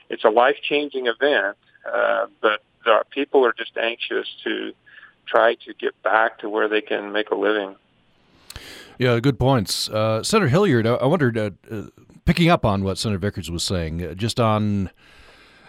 [0.09, 1.57] it's a life changing event.
[1.89, 4.73] Uh, but uh, people are just anxious to
[5.27, 7.75] try to get back to where they can make a living.
[8.97, 9.89] Yeah, good points.
[9.89, 11.83] Uh, Senator Hillyard, I, I wondered, uh, uh,
[12.25, 14.89] picking up on what Senator Vickers was saying, uh, just on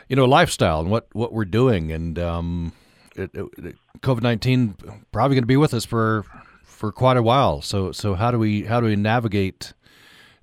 [0.08, 2.72] you know lifestyle and what what we're doing, and um,
[3.16, 4.76] COVID nineteen
[5.12, 6.24] probably going to be with us for
[6.62, 7.62] for quite a while.
[7.62, 9.72] So so how do we how do we navigate?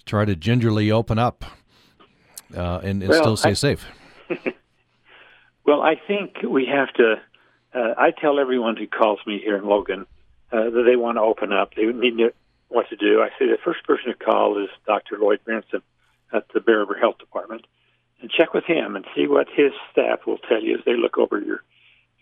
[0.05, 1.45] Try to gingerly open up
[2.55, 3.85] uh, and, and well, still stay I, safe.
[5.65, 7.15] well, I think we have to.
[7.73, 10.05] Uh, I tell everyone who calls me here in Logan
[10.51, 11.73] uh, that they want to open up.
[11.75, 12.33] They need to
[12.73, 13.21] what to do.
[13.21, 15.17] I say the first person to call is Dr.
[15.19, 15.81] Lloyd Berentzen
[16.33, 17.65] at the Bear River Health Department,
[18.21, 21.17] and check with him and see what his staff will tell you as they look
[21.17, 21.61] over your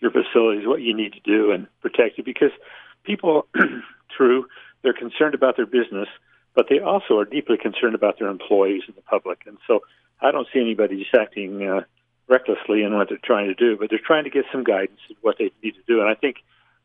[0.00, 2.24] your facilities, what you need to do and protect you.
[2.24, 2.50] Because
[3.04, 3.46] people,
[4.16, 4.46] true,
[4.82, 6.08] they're concerned about their business,
[6.54, 9.42] but they also are deeply concerned about their employees and the public.
[9.46, 9.80] And so
[10.20, 11.82] I don't see anybody just acting uh,
[12.28, 15.16] recklessly in what they're trying to do, but they're trying to get some guidance in
[15.20, 16.00] what they need to do.
[16.00, 16.38] And I think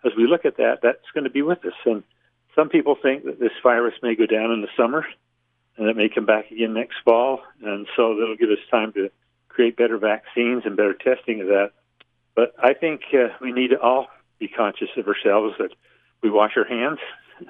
[0.05, 1.73] as we look at that, that's going to be with us.
[1.85, 2.03] And
[2.57, 5.05] some people think that this virus may go down in the summer
[5.77, 7.41] and it may come back again next fall.
[7.63, 9.11] And so that'll give us time to
[9.47, 11.71] create better vaccines and better testing of that.
[12.35, 14.07] But I think uh, we need to all
[14.39, 15.69] be conscious of ourselves that
[16.21, 16.99] we wash our hands.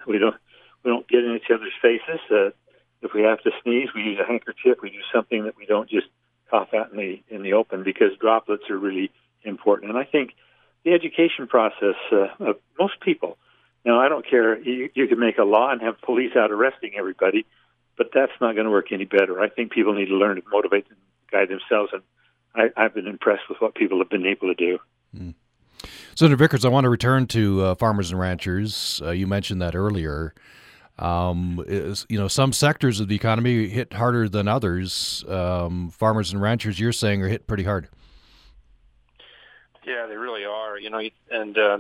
[0.06, 0.36] We don't
[0.84, 2.20] we don't get in each other's faces.
[2.30, 2.50] Uh,
[3.02, 4.80] if we have to sneeze, we use a handkerchief.
[4.84, 6.08] We do something that we don't just
[6.50, 9.10] cough out in the in the open because droplets are really
[9.44, 9.92] important.
[9.92, 10.32] And I think
[10.84, 13.38] the education process uh, of most people.
[13.86, 14.60] Now, I don't care.
[14.60, 17.46] You, you can make a law and have police out arresting everybody,
[17.98, 19.40] but that's not going to work any better.
[19.40, 20.98] I think people need to learn to motivate and
[21.32, 22.02] guide themselves, and
[22.56, 24.80] I, I've been impressed with what people have been able to do.
[25.16, 25.34] Mm.
[26.16, 29.02] Senator Vickers, I want to return to uh, farmers and ranchers.
[29.04, 30.34] Uh, you mentioned that earlier.
[31.00, 35.24] Um, is, you know, some sectors of the economy hit harder than others.
[35.28, 37.88] Um, farmers and ranchers, you're saying, are hit pretty hard.
[39.86, 40.80] Yeah, they really are.
[40.80, 41.78] You know, and uh,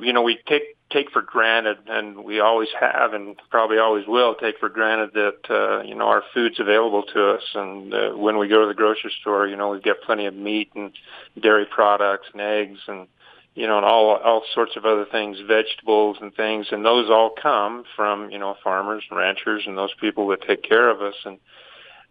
[0.00, 4.34] you know, we take take for granted, and we always have, and probably always will
[4.34, 7.42] take for granted that uh, you know our food's available to us.
[7.54, 10.34] And uh, when we go to the grocery store, you know, we get plenty of
[10.34, 10.92] meat and
[11.40, 13.06] dairy products and eggs and
[13.54, 17.30] you know, and all all sorts of other things, vegetables and things, and those all
[17.30, 21.16] come from you know farmers and ranchers and those people that take care of us,
[21.24, 21.38] and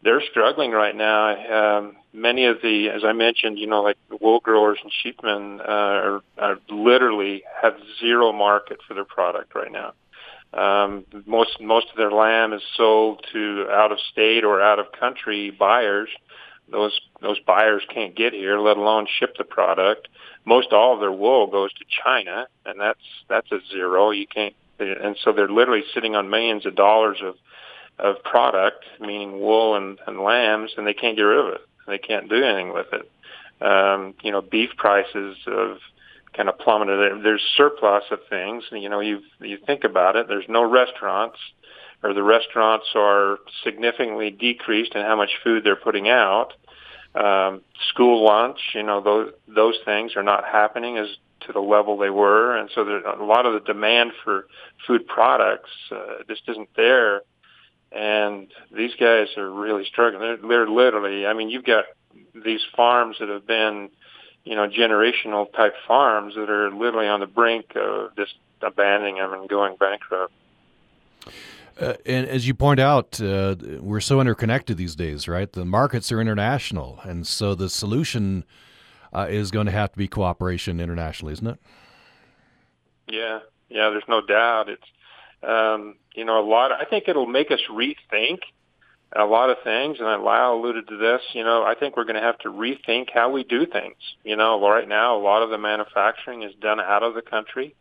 [0.07, 1.79] they're struggling right now.
[1.79, 5.63] Um, many of the, as I mentioned, you know, like wool growers and sheepmen uh,
[5.63, 9.91] are, are literally have zero market for their product right now.
[10.53, 14.85] Um, most most of their lamb is sold to out of state or out of
[14.97, 16.07] country buyers.
[16.71, 20.07] Those those buyers can't get here, let alone ship the product
[20.47, 24.11] most all of their wool goes to China, and that's that's a zero.
[24.11, 27.35] You can't, and so they're literally sitting on millions of dollars of
[27.99, 31.61] of product, meaning wool and, and lambs, and they can't get rid of it.
[31.87, 33.09] They can't do anything with it.
[33.61, 35.77] Um, you know, beef prices have
[36.35, 37.23] kind of plummeted.
[37.23, 38.63] There's surplus of things.
[38.71, 40.27] You know, you you think about it.
[40.27, 41.37] There's no restaurants,
[42.03, 46.53] or the restaurants are significantly decreased in how much food they're putting out
[47.17, 51.07] um, school lunch, you know, those those things are not happening as
[51.41, 54.47] to the level they were, and so there's a lot of the demand for
[54.85, 57.21] food products uh, just isn't there.
[57.91, 60.21] And these guys are really struggling.
[60.21, 61.85] They're, they're literally, I mean, you've got
[62.35, 63.89] these farms that have been,
[64.43, 69.33] you know, generational type farms that are literally on the brink of just abandoning them
[69.33, 70.33] and going bankrupt.
[71.79, 75.51] Uh, and as you point out, uh, we're so interconnected these days, right?
[75.51, 78.45] The markets are international, and so the solution
[79.13, 81.59] uh, is going to have to be cooperation internationally, isn't it?
[83.07, 83.89] Yeah, yeah.
[83.89, 84.69] There's no doubt.
[84.69, 84.83] It's
[85.43, 86.71] um, you know a lot.
[86.71, 88.39] I think it'll make us rethink
[89.15, 91.21] a lot of things, and Lyle alluded to this.
[91.33, 93.95] You know, I think we're going to have to rethink how we do things.
[94.23, 97.75] You know, right now a lot of the manufacturing is done out of the country.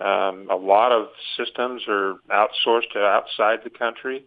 [0.00, 4.24] Um, a lot of systems are outsourced to outside the country.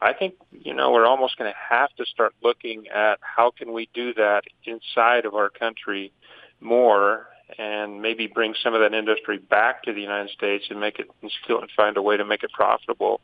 [0.00, 3.72] I think you know we're almost going to have to start looking at how can
[3.72, 6.12] we do that inside of our country
[6.60, 7.28] more,
[7.58, 11.08] and maybe bring some of that industry back to the United States and make it
[11.22, 13.20] and still find a way to make it profitable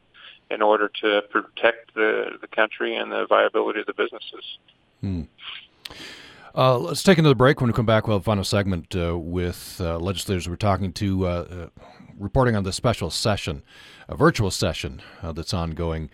[0.50, 4.58] in order to protect the the country and the viability of the businesses.
[5.00, 5.22] Hmm.
[6.54, 7.60] Uh, let's take another break.
[7.60, 10.92] When we come back, we'll have a final segment uh, with uh, legislators we're talking
[10.92, 11.82] to, uh, uh,
[12.18, 13.62] reporting on the special session,
[14.06, 16.10] a virtual session uh, that's ongoing.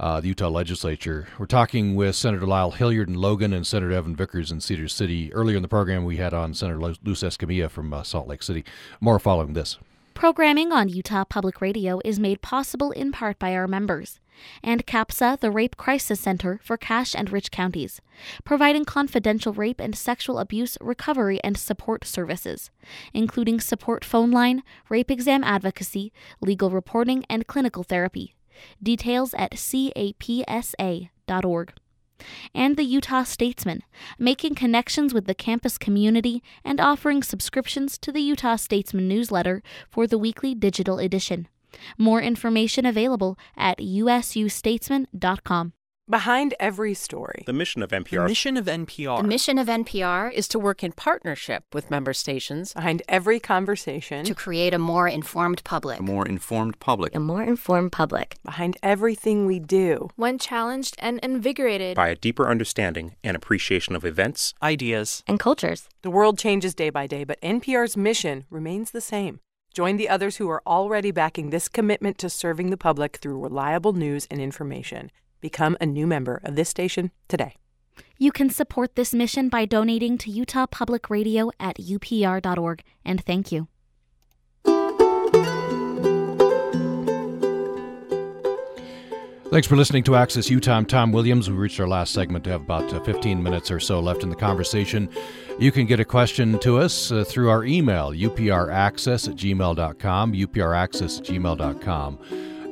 [0.00, 1.28] Uh, the Utah legislature.
[1.38, 5.32] We're talking with Senator Lyle Hillyard in Logan and Senator Evan Vickers in Cedar City.
[5.32, 8.64] Earlier in the program, we had on Senator Luz Escamilla from uh, Salt Lake City.
[9.00, 9.78] More following this.
[10.14, 14.18] Programming on Utah Public Radio is made possible in part by our members
[14.62, 18.00] and CAPSA, the Rape Crisis Center for Cache and Rich counties,
[18.44, 22.70] providing confidential rape and sexual abuse recovery and support services,
[23.12, 28.34] including support phone line, rape exam advocacy, legal reporting, and clinical therapy.
[28.82, 31.08] Details at capsa.org
[32.54, 33.82] and the Utah Statesman,
[34.18, 40.06] making connections with the campus community and offering subscriptions to the Utah Statesman newsletter for
[40.06, 41.48] the weekly digital edition.
[41.98, 45.72] More information available at usustatesman.com.
[46.12, 47.42] Behind every story.
[47.46, 48.24] The mission of NPR.
[48.24, 49.22] The mission of NPR.
[49.22, 52.74] The mission of NPR is to work in partnership with member stations.
[52.74, 54.22] Behind every conversation.
[54.26, 56.00] To create a more informed public.
[56.00, 57.14] A more informed public.
[57.14, 58.36] A more informed public.
[58.44, 60.10] Behind everything we do.
[60.16, 61.96] When challenged and invigorated.
[61.96, 65.88] By a deeper understanding and appreciation of events, ideas, and cultures.
[66.02, 69.40] The world changes day by day, but NPR's mission remains the same.
[69.72, 73.94] Join the others who are already backing this commitment to serving the public through reliable
[73.94, 75.10] news and information.
[75.42, 77.56] Become a new member of this station today.
[78.18, 83.52] You can support this mission by donating to Utah Public Radio at upr.org, and thank
[83.52, 83.68] you.
[89.52, 90.78] Thanks for listening to Access Utah.
[90.78, 91.50] I'm Tom Williams.
[91.50, 94.30] We reached our last segment to have about uh, 15 minutes or so left in
[94.30, 95.10] the conversation.
[95.58, 101.18] You can get a question to us uh, through our email, upraccess at gmail.com, upraccess
[101.18, 102.18] at gmail.com.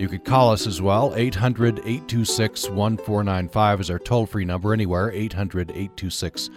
[0.01, 1.13] You could call us as well.
[1.15, 5.13] 800 826 1495 is our toll free number anywhere.
[5.13, 6.49] 800 826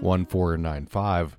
[0.00, 1.36] 1495.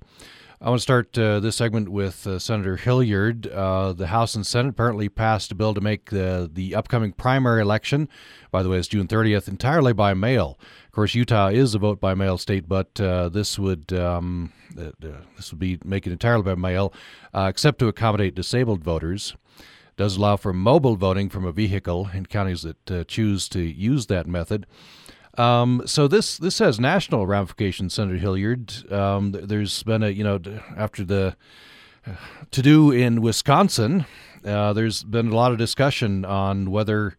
[0.60, 3.52] I want to start uh, this segment with uh, Senator Hillyard.
[3.52, 7.60] Uh, the House and Senate apparently passed a bill to make the, the upcoming primary
[7.60, 8.08] election,
[8.52, 10.60] by the way, it's June 30th, entirely by mail.
[10.86, 14.92] Of course, Utah is a vote by mail state, but uh, this would um, uh,
[15.36, 16.94] this would be making entirely by mail,
[17.34, 19.34] uh, except to accommodate disabled voters.
[19.98, 24.26] Does allow for mobile voting from a vehicle in counties that choose to use that
[24.26, 24.64] method.
[25.36, 28.90] Um, so this this has national ramifications, Senator Hillyard.
[28.92, 30.40] Um, there's been a you know
[30.76, 31.36] after the
[32.06, 32.12] uh,
[32.50, 34.06] to do in Wisconsin,
[34.44, 37.16] uh, there's been a lot of discussion on whether,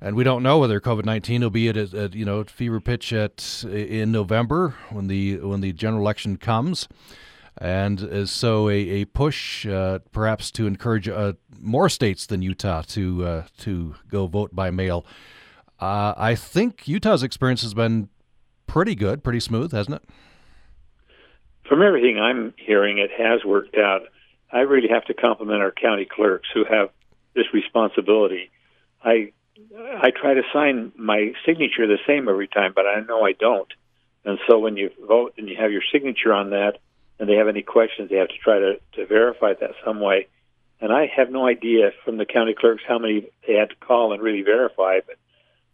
[0.00, 3.12] and we don't know whether COVID nineteen will be at, at you know fever pitch
[3.12, 6.86] at in November when the when the general election comes.
[7.60, 13.24] And so, a, a push uh, perhaps to encourage uh, more states than Utah to
[13.24, 15.04] uh, to go vote by mail
[15.80, 18.10] uh, I think Utah's experience has been
[18.66, 20.02] pretty good, pretty smooth, hasn't it?
[21.66, 24.02] From everything I'm hearing, it has worked out.
[24.52, 26.90] I really have to compliment our county clerks who have
[27.34, 28.50] this responsibility.
[29.02, 29.32] I
[29.76, 33.72] I try to sign my signature the same every time, but I know I don't.
[34.24, 36.78] And so when you vote and you have your signature on that,
[37.20, 40.26] and they have any questions, they have to try to, to verify that some way.
[40.80, 44.14] And I have no idea from the county clerks how many they had to call
[44.14, 45.16] and really verify, but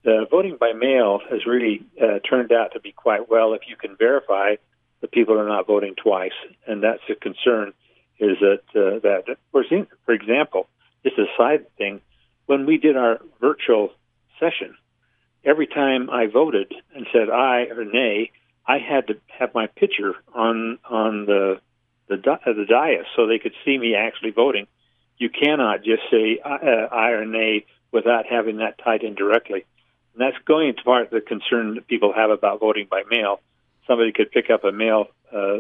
[0.03, 3.77] the voting by mail has really uh, turned out to be quite well if you
[3.77, 4.57] can verify
[5.01, 6.33] that people are not voting twice,
[6.67, 7.73] and that's a concern.
[8.19, 9.63] Is that uh, that for
[10.07, 10.69] for example,
[11.05, 12.01] just a side thing,
[12.47, 13.91] when we did our virtual
[14.41, 14.75] session,
[15.45, 18.31] every time I voted and said aye or nay,
[18.67, 21.61] I had to have my picture on on the
[22.09, 24.67] the the dais so they could see me actually voting.
[25.19, 26.49] You cannot just say uh,
[26.93, 29.65] aye or nay without having that tied in directly.
[30.13, 33.41] And that's going to part of the concern that people have about voting by mail.
[33.87, 35.59] Somebody could pick up a mail, uh,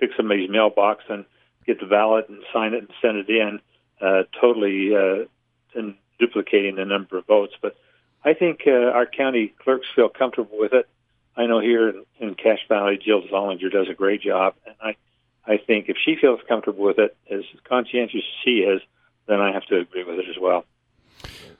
[0.00, 1.24] pick somebody's mailbox and
[1.66, 3.60] get the ballot and sign it and send it in,
[4.00, 5.24] uh, totally uh,
[5.74, 7.54] and duplicating the number of votes.
[7.60, 7.76] But
[8.24, 10.88] I think uh, our county clerks feel comfortable with it.
[11.36, 14.96] I know here in, in Cache Valley, Jill Zollinger does a great job, and I,
[15.46, 18.80] I think if she feels comfortable with it, as conscientious as she is,
[19.26, 20.64] then I have to agree with it as well.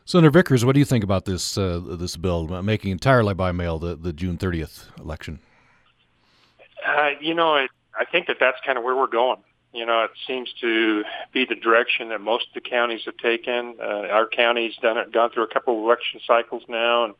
[0.04, 3.78] Senator Vickers, what do you think about this uh, this bill making entirely by mail
[3.78, 5.40] the, the June 30th election?
[6.86, 7.66] Uh, you know, I,
[7.98, 9.42] I think that that's kind of where we're going.
[9.72, 11.02] You know, it seems to
[11.32, 13.76] be the direction that most of the counties have taken.
[13.80, 17.14] Uh, our county's done it, gone through a couple of election cycles now, and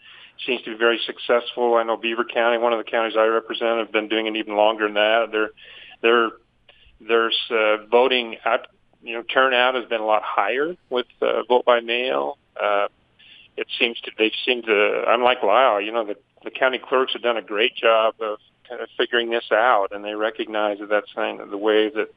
[0.45, 1.75] seems to be very successful.
[1.75, 4.57] I know Beaver County, one of the counties I represent, have been doing it even
[4.57, 5.29] longer than that.
[5.33, 5.51] They're,
[6.03, 6.31] they're,
[7.01, 8.67] there's uh, voting out,
[9.03, 12.89] you know, turnout has been a lot higher with uh, vote by mail uh,
[13.57, 17.23] it seems to they seem to unlike Lyle, you know, the the county clerks have
[17.23, 21.13] done a great job of kind of figuring this out, and they recognize that that's
[21.15, 22.09] kind of the way that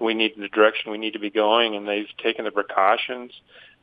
[0.00, 3.32] we need the direction we need to be going, and they've taken the precautions.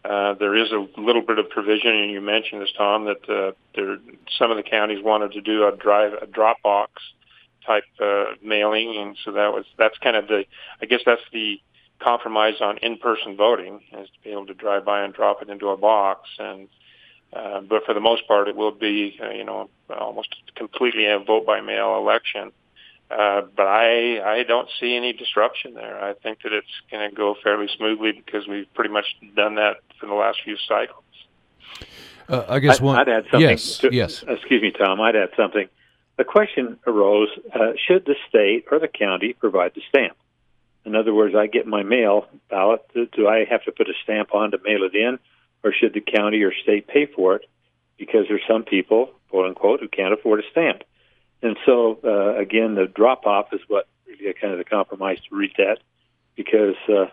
[0.05, 3.51] Uh, there is a little bit of provision, and you mentioned this, Tom, that uh,
[3.73, 3.97] there
[4.37, 7.01] some of the counties wanted to do a drive a drop box
[7.65, 10.43] type uh, mailing, and so that was that's kind of the
[10.81, 11.59] I guess that's the
[11.99, 15.69] compromise on in-person voting is to be able to drive by and drop it into
[15.69, 16.27] a box.
[16.37, 16.67] And
[17.31, 21.19] uh, but for the most part, it will be uh, you know almost completely a
[21.19, 22.51] vote by mail election.
[23.11, 26.03] Uh, but I I don't see any disruption there.
[26.03, 29.77] I think that it's going to go fairly smoothly because we've pretty much done that
[29.99, 31.03] for the last few cycles.
[32.27, 32.97] Uh, I guess one.
[32.97, 33.41] I'd add something.
[33.41, 33.77] Yes.
[33.79, 34.23] To, yes.
[34.27, 34.99] Excuse me, Tom.
[35.01, 35.67] I'd add something.
[36.17, 40.17] The question arose: uh, Should the state or the county provide the stamp?
[40.85, 42.81] In other words, I get my mail ballot.
[42.93, 45.19] Do I have to put a stamp on to mail it in,
[45.63, 47.45] or should the county or state pay for it?
[47.97, 50.83] Because there's some people, quote unquote, who can't afford a stamp.
[51.43, 55.35] And so, uh, again, the drop off is what really kind of the compromise to
[55.35, 55.79] read that,
[56.35, 57.07] because uh,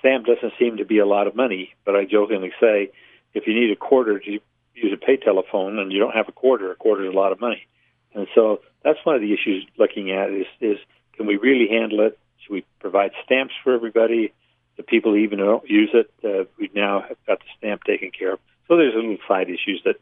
[0.00, 1.72] stamp doesn't seem to be a lot of money.
[1.84, 2.90] But I jokingly say,
[3.32, 4.30] if you need a quarter to
[4.74, 7.30] use a pay telephone and you don't have a quarter, a quarter is a lot
[7.30, 7.66] of money.
[8.14, 10.78] And so that's one of the issues looking at is, is
[11.14, 12.18] can we really handle it?
[12.40, 14.32] Should we provide stamps for everybody?
[14.76, 18.32] The people even don't use it, uh, we now have got the stamp taken care
[18.32, 18.40] of.
[18.66, 19.96] So there's a little side issues that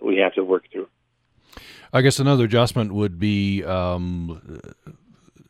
[0.00, 0.88] we have to work through.
[1.92, 4.60] I guess another adjustment would be um,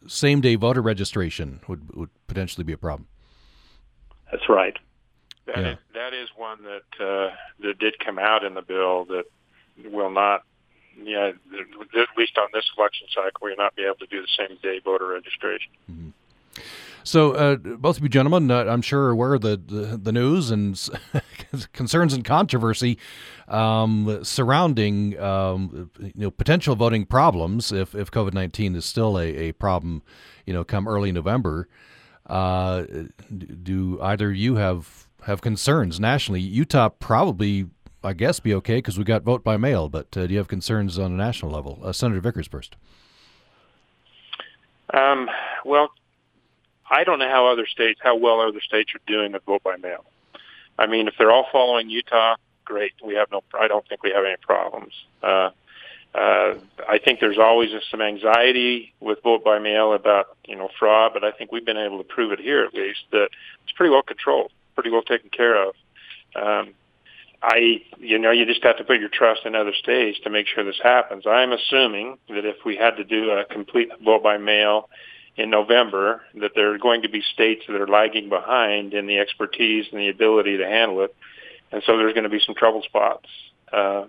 [0.06, 3.08] same day voter registration would, would potentially be a problem.
[4.30, 4.76] That's right.
[5.46, 5.72] That yeah.
[5.72, 9.24] is, that is one that uh, that did come out in the bill that
[9.90, 10.42] will not,
[11.02, 14.28] yeah, at least on this election cycle, we will not be able to do the
[14.36, 15.70] same day voter registration.
[15.90, 16.08] Mm-hmm.
[17.08, 20.12] So, uh, both of you gentlemen, uh, I'm sure are aware of the, the, the
[20.12, 20.78] news and
[21.72, 22.98] concerns and controversy
[23.48, 29.24] um, surrounding um, you know potential voting problems if, if COVID 19 is still a,
[29.24, 30.02] a problem,
[30.44, 31.66] you know, come early November.
[32.26, 32.84] Uh,
[33.62, 36.42] do either you have have concerns nationally?
[36.42, 37.70] Utah probably,
[38.04, 39.88] I guess, be okay because we got vote by mail.
[39.88, 41.80] But uh, do you have concerns on a national level?
[41.82, 42.76] Uh, Senator Vickers first.
[44.92, 45.30] Um,
[45.64, 45.88] well,
[46.90, 49.76] I don't know how other states, how well other states are doing with vote by
[49.76, 50.04] mail.
[50.78, 52.92] I mean, if they're all following Utah, great.
[53.04, 53.42] We have no.
[53.58, 54.92] I don't think we have any problems.
[55.22, 55.50] Uh,
[56.14, 56.54] uh,
[56.88, 61.24] I think there's always some anxiety with vote by mail about you know fraud, but
[61.24, 63.28] I think we've been able to prove it here at least that
[63.64, 65.74] it's pretty well controlled, pretty well taken care of.
[66.34, 66.74] Um,
[67.42, 70.46] I, you know, you just have to put your trust in other states to make
[70.48, 71.24] sure this happens.
[71.26, 74.88] I'm assuming that if we had to do a complete vote by mail
[75.38, 79.18] in November, that there are going to be states that are lagging behind in the
[79.18, 81.14] expertise and the ability to handle it,
[81.72, 83.28] and so there's going to be some trouble spots.
[83.72, 84.04] Uh,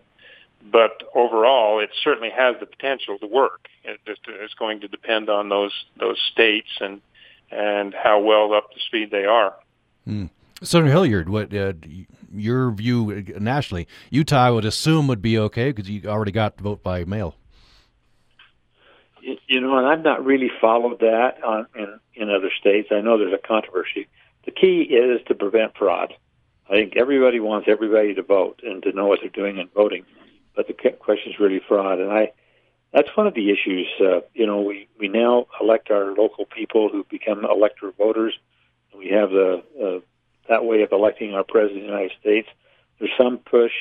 [0.72, 3.68] but overall, it certainly has the potential to work.
[3.84, 7.02] It, it's going to depend on those those states and
[7.52, 9.54] and how well up to speed they are.
[10.08, 10.30] Mm.
[10.62, 11.74] Senator Hillyard, what uh,
[12.34, 13.88] your view nationally?
[14.10, 17.36] Utah, would assume, would be okay because you already got vote by mail.
[19.50, 22.90] You know, and I've not really followed that on, in in other states.
[22.92, 24.08] I know there's a controversy.
[24.46, 26.14] The key is to prevent fraud.
[26.70, 30.06] I think everybody wants everybody to vote and to know what they're doing in voting
[30.60, 32.00] but the question is really fraud.
[32.00, 32.34] And I,
[32.92, 33.88] that's one of the issues.
[33.98, 38.38] Uh, you know, we, we now elect our local people who become elector voters.
[38.94, 40.00] We have the uh,
[40.50, 42.50] that way of electing our president of the United States.
[43.00, 43.72] There's some push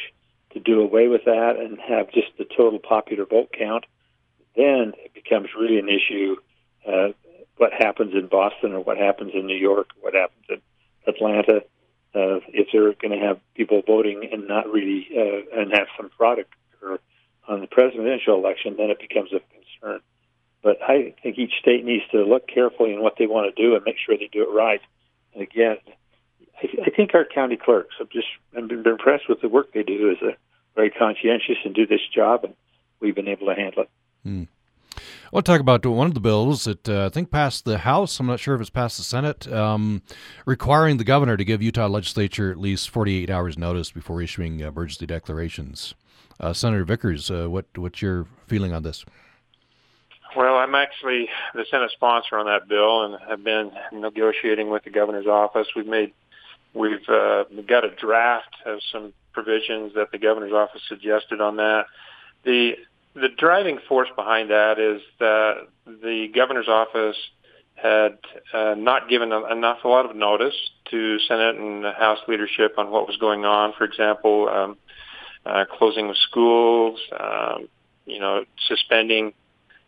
[0.53, 3.85] to do away with that and have just the total popular vote count.
[4.57, 6.37] Then it becomes really an issue.
[6.87, 7.13] Uh,
[7.57, 10.61] what happens in Boston or what happens in New York, what happens in
[11.07, 11.63] Atlanta,
[12.15, 16.11] uh, if they're going to have people voting and not really uh, and have some
[16.17, 16.99] fraud occur
[17.47, 20.01] on the presidential election, then it becomes a concern.
[20.63, 23.75] But I think each state needs to look carefully in what they want to do
[23.75, 24.81] and make sure they do it right.
[25.35, 25.77] And again,
[26.63, 28.27] I, I think our county clerks have just
[28.57, 30.11] I've been impressed with the work they do.
[30.11, 30.37] Is a
[30.75, 32.55] very conscientious and do this job, and
[33.01, 33.91] we've been able to handle it.
[34.25, 37.79] I want to talk about one of the bills that uh, I think passed the
[37.79, 38.19] House.
[38.19, 40.03] I'm not sure if it's passed the Senate, um,
[40.47, 45.07] requiring the governor to give Utah legislature at least 48 hours notice before issuing emergency
[45.07, 45.95] declarations.
[46.41, 49.05] Uh, Senator Vickers, uh, what what's your feeling on this?
[50.37, 54.91] Well, I'm actually the Senate sponsor on that bill, and have been negotiating with the
[54.91, 55.69] governor's office.
[55.75, 56.13] We've made
[56.75, 61.87] we've uh, got a draft of some provisions that the governor's office suggested on that.
[62.45, 62.77] The
[63.15, 67.17] the driving force behind that is that the governor's office
[67.75, 68.19] had
[68.53, 70.55] uh, not given enough a lot of notice
[70.91, 73.73] to Senate and House leadership on what was going on.
[73.79, 74.77] For example, um,
[75.47, 77.69] uh, closing of schools, um,
[78.05, 79.33] you know, suspending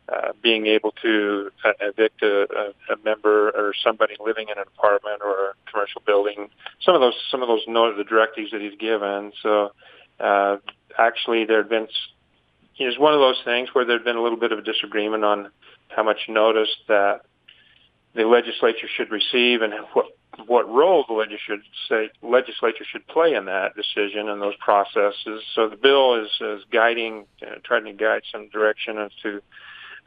[0.09, 2.47] uh, being able to uh, evict a,
[2.89, 6.49] a, a member or somebody living in an apartment or a commercial building.
[6.81, 9.33] Some of those, some of those know the directives that he's given.
[9.43, 9.73] So
[10.18, 10.57] uh,
[10.99, 11.89] actually, there had been
[12.89, 15.24] it's one of those things where there had been a little bit of a disagreement
[15.24, 15.51] on
[15.89, 17.22] how much notice that
[18.14, 20.07] the legislature should receive and what
[20.47, 25.43] what role the legislature legislature should play in that decision and those processes.
[25.55, 29.43] So the bill is, is guiding, uh, trying to guide some direction as to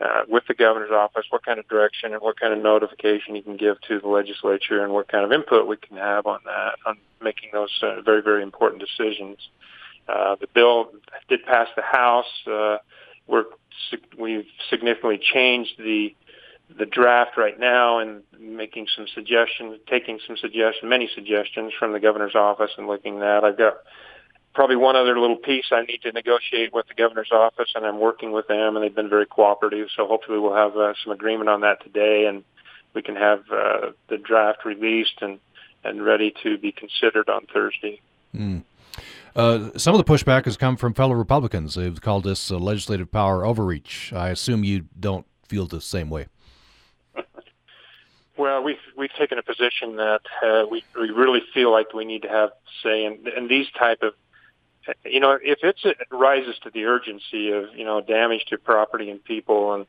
[0.01, 3.43] uh, with the governor's office what kind of direction and what kind of notification you
[3.43, 6.75] can give to the legislature and what kind of input we can have on that
[6.85, 9.37] on making those uh, very very important decisions.
[10.07, 10.91] Uh, the bill
[11.29, 12.25] did pass the House.
[12.45, 12.77] Uh,
[13.27, 13.45] we're,
[14.17, 16.15] we've significantly changed the
[16.77, 21.99] the draft right now and making some suggestions, taking some suggestions, many suggestions from the
[21.99, 23.43] governor's office and looking at that.
[23.43, 23.75] I've got
[24.55, 27.99] probably one other little piece I need to negotiate with the governor's office, and I'm
[27.99, 29.89] working with them, and they've been very cooperative.
[29.95, 32.43] So hopefully we'll have uh, some agreement on that today, and
[32.93, 35.39] we can have uh, the draft released and
[35.85, 37.99] and ready to be considered on Thursday.
[38.33, 38.63] Mm.
[39.35, 41.75] Uh, some of the pushback has come from fellow Republicans.
[41.75, 44.13] They've called this legislative power overreach.
[44.13, 46.27] I assume you don't feel the same way.
[48.35, 52.23] Well, we've we've taken a position that uh, we we really feel like we need
[52.23, 52.49] to have
[52.81, 54.15] say in, in these type of,
[55.05, 59.23] you know, if it rises to the urgency of you know damage to property and
[59.23, 59.85] people and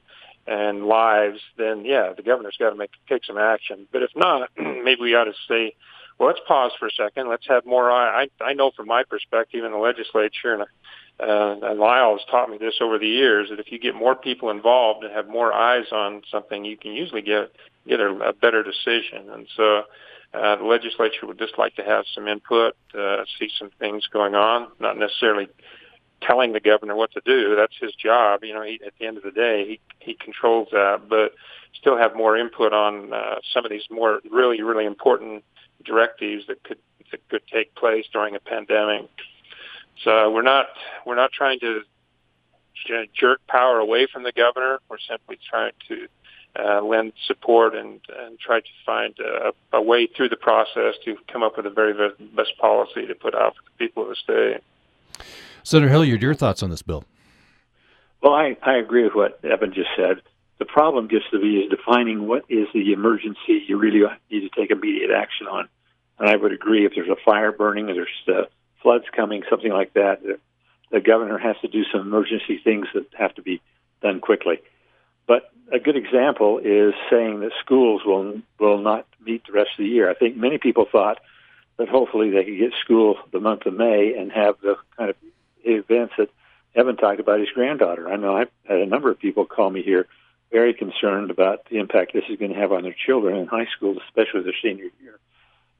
[0.47, 3.88] and lives, then yeah, the governor's got to make take some action.
[3.90, 5.74] But if not, maybe we ought to say,
[6.19, 7.29] well, let's pause for a second.
[7.29, 7.91] Let's have more.
[7.91, 10.62] I I know from my perspective in the legislature, and
[11.21, 14.15] uh, and Lyle has taught me this over the years that if you get more
[14.15, 17.53] people involved and have more eyes on something, you can usually get
[17.87, 19.31] get a, a better decision.
[19.31, 19.83] And so
[20.33, 24.35] uh, the legislature would just like to have some input, uh, see some things going
[24.35, 25.49] on, not necessarily
[26.23, 27.55] telling the governor what to do.
[27.57, 28.43] That's his job.
[28.43, 31.35] You know, he, at the end of the day, he he controls that, but
[31.75, 35.45] still have more input on uh, some of these more really really important
[35.85, 36.79] directives that could
[37.11, 39.09] that could take place during a pandemic.
[40.03, 40.66] So we're not
[41.07, 41.83] we're not trying to
[43.14, 44.81] jerk power away from the governor.
[44.89, 46.09] We're simply trying to
[46.59, 51.16] uh, lend support and, and try to find a, a way through the process to
[51.33, 54.11] come up with the very, very best policy to put out for the people of
[54.11, 54.61] the state.
[55.62, 57.05] Senator Hillyard, your thoughts on this bill?
[58.22, 60.22] Well, I, I agree with what Evan just said.
[60.59, 64.48] The problem gets to be is defining what is the emergency you really need to
[64.50, 65.68] take immediate action on.
[66.18, 68.44] And I would agree if there's a fire burning or there's uh,
[68.82, 70.22] floods coming, something like that,
[70.90, 73.61] the governor has to do some emergency things that have to be
[74.00, 74.61] done quickly.
[75.26, 79.78] But a good example is saying that schools will will not meet the rest of
[79.78, 80.09] the year.
[80.09, 81.18] I think many people thought
[81.78, 85.16] that hopefully they could get school the month of May and have the kind of
[85.64, 86.30] events that
[86.74, 88.09] Evan talked about his granddaughter.
[88.09, 90.07] I know I've had a number of people call me here
[90.55, 93.66] very concerned about the impact this is going to have on their children in high
[93.76, 95.18] school, especially their senior year.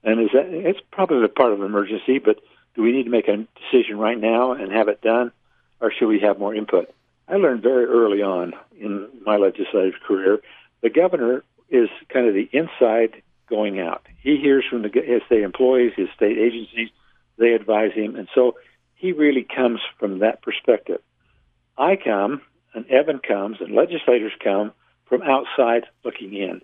[0.02, 2.40] And is that it's probably a part of an emergency, but
[2.74, 5.30] do we need to make a decision right now and have it done,
[5.80, 6.92] or should we have more input?
[7.28, 10.40] I learned very early on in my legislative career
[10.82, 14.02] the governor is kind of the inside going out.
[14.22, 16.90] He hears from the his state employees, his state agencies,
[17.38, 18.56] they advise him, and so
[18.96, 21.00] he really comes from that perspective.
[21.78, 22.42] I come,
[22.74, 24.72] and Evan comes, and legislators come
[25.06, 26.60] from outside looking in.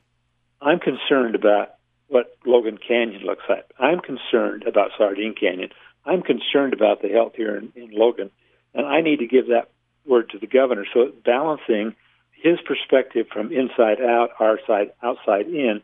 [0.60, 1.74] I'm concerned about
[2.08, 3.64] what Logan Canyon looks like.
[3.78, 5.70] I'm concerned about Sardine Canyon.
[6.04, 8.30] I'm concerned about the health here in, in Logan,
[8.74, 9.70] and I need to give that
[10.06, 10.84] word to the governor.
[10.92, 11.94] So balancing
[12.32, 15.82] his perspective from inside out, our side outside in,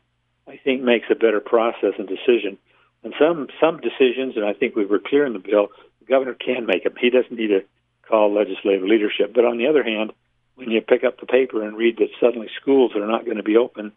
[0.49, 2.59] I think makes a better process and decision.
[3.05, 5.69] And some some decisions, and I think we were clear in the bill,
[6.01, 6.95] the governor can make them.
[6.99, 7.65] He doesn't need to
[8.09, 9.33] call legislative leadership.
[9.35, 10.13] But on the other hand,
[10.55, 13.43] when you pick up the paper and read that suddenly schools are not going to
[13.43, 13.93] be open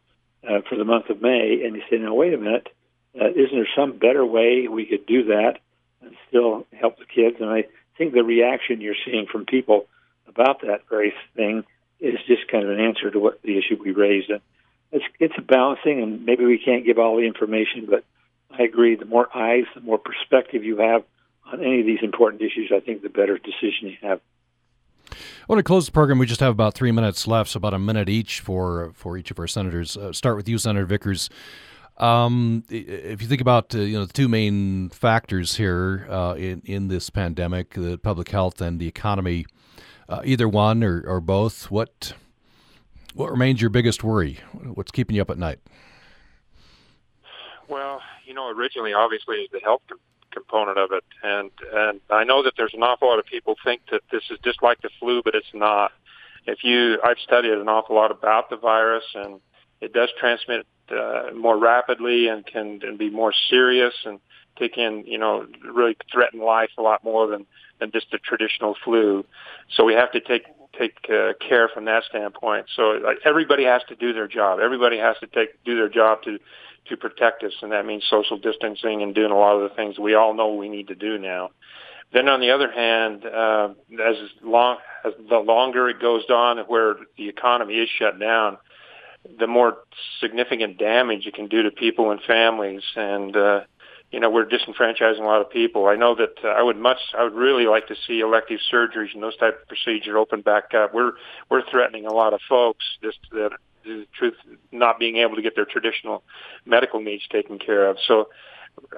[0.47, 2.68] uh, for the month of May, and you say, "Now wait a minute,
[3.20, 5.60] uh, isn't there some better way we could do that
[6.01, 7.66] and still help the kids?" And I
[7.97, 9.88] think the reaction you're seeing from people
[10.28, 11.64] about that very thing
[11.99, 14.30] is just kind of an answer to what the issue we raised.
[14.30, 14.41] And
[14.91, 18.03] it's it's a balancing, and maybe we can't give all the information, but
[18.51, 18.95] I agree.
[18.95, 21.03] The more eyes, the more perspective you have
[21.52, 24.22] on any of these important issues, I think the better decision you have.
[25.12, 25.16] I
[25.47, 26.20] want to close the program.
[26.20, 29.32] We just have about three minutes left, so about a minute each for for each
[29.32, 29.97] of our senators.
[29.97, 31.30] Uh, start with you, Senator Vickers.
[31.97, 36.62] Um, if you think about uh, you know the two main factors here uh, in
[36.66, 39.45] in this pandemic, the public health and the economy,
[40.08, 42.14] uh, either one or, or both, what
[43.16, 44.39] what remains your biggest worry?
[44.64, 45.60] What's keeping you up at night?
[47.68, 49.82] Well, you know, originally, obviously, is the health
[50.40, 53.82] component of it, and and I know that there's an awful lot of people think
[53.92, 55.92] that this is just like the flu, but it's not.
[56.46, 59.40] If you, I've studied an awful lot about the virus, and
[59.82, 64.20] it does transmit uh, more rapidly and can and be more serious and
[64.58, 67.46] take in, you know, really threaten life a lot more than
[67.80, 69.26] than just a traditional flu.
[69.76, 70.46] So we have to take
[70.78, 72.68] take uh, care from that standpoint.
[72.76, 74.60] So like, everybody has to do their job.
[74.60, 76.40] Everybody has to take do their job to
[76.88, 79.99] to protect us, and that means social distancing and doing a lot of the things
[79.99, 81.51] we all know we need to do now.
[82.11, 83.69] Then on the other hand, uh,
[84.03, 88.57] as long as the longer it goes on, where the economy is shut down,
[89.38, 89.77] the more
[90.19, 92.82] significant damage it can do to people and families.
[92.95, 93.61] And uh,
[94.11, 95.88] you know, we're disenfranchising a lot of people.
[95.88, 99.13] I know that uh, I would much, I would really like to see elective surgeries
[99.13, 100.93] and those type of procedures open back up.
[100.93, 101.11] We're
[101.49, 103.51] we're threatening a lot of folks just that
[103.98, 104.36] the truth,
[104.72, 106.24] not being able to get their traditional
[106.66, 107.98] medical needs taken care of.
[108.08, 108.30] So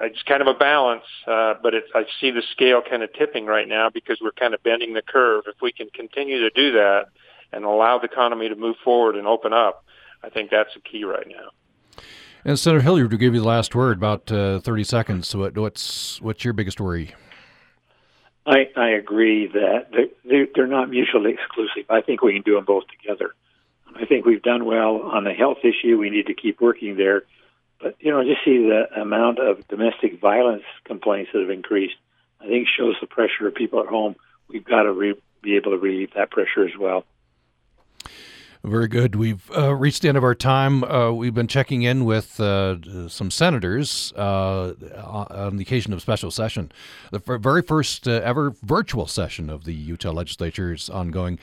[0.00, 3.46] it's kind of a balance, uh, but it's, I see the scale kind of tipping
[3.46, 5.44] right now because we're kind of bending the curve.
[5.46, 7.06] If we can continue to do that
[7.52, 9.84] and allow the economy to move forward and open up,
[10.22, 12.02] I think that's the key right now.
[12.44, 15.34] And Senator Hillyard, to give you the last word, about uh, 30 seconds.
[15.34, 17.14] What, what's what's your biggest worry?
[18.44, 21.88] I, I agree that they're, they're not mutually exclusive.
[21.88, 23.34] I think we can do them both together.
[23.96, 25.98] I think we've done well on the health issue.
[25.98, 27.22] We need to keep working there.
[27.80, 31.96] But, you know, just see the amount of domestic violence complaints that have increased,
[32.40, 34.14] I think shows the pressure of people at home.
[34.48, 37.04] We've got to re- be able to relieve that pressure as well.
[38.64, 39.16] Very good.
[39.16, 40.84] We've uh, reached the end of our time.
[40.84, 44.74] Uh, we've been checking in with uh, some senators uh,
[45.04, 46.70] on the occasion of special session.
[47.10, 51.40] The very first uh, ever virtual session of the Utah legislature is ongoing.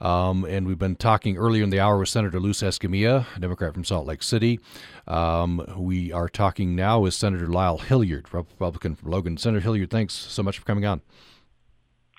[0.00, 3.74] Um, and we've been talking earlier in the hour with Senator Luz Escamilla, a Democrat
[3.74, 4.58] from Salt Lake City.
[5.06, 9.36] Um, we are talking now with Senator Lyle Hillyard, Republican from Logan.
[9.36, 11.02] Senator Hillyard, thanks so much for coming on.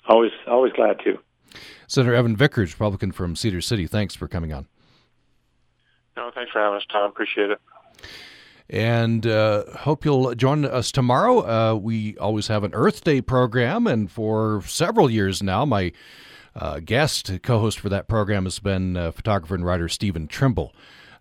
[0.08, 1.18] Always, always glad to.
[1.88, 4.66] Senator Evan Vickers, Republican from Cedar City, thanks for coming on.
[6.16, 7.10] No, thanks for having us, Tom.
[7.10, 7.60] Appreciate it.
[8.70, 11.40] And uh, hope you'll join us tomorrow.
[11.40, 15.92] Uh, we always have an Earth Day program, and for several years now, my
[16.54, 20.74] uh, guest co host for that program has been uh, photographer and writer Stephen Trimble.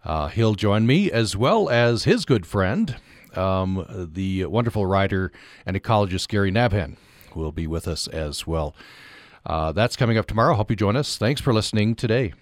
[0.03, 2.95] Uh, he'll join me as well as his good friend,
[3.35, 5.31] um, the wonderful writer
[5.65, 6.97] and ecologist Gary Nabhan,
[7.31, 8.75] who will be with us as well.
[9.45, 10.55] Uh, that's coming up tomorrow.
[10.55, 11.17] Hope you join us.
[11.17, 12.33] Thanks for listening today.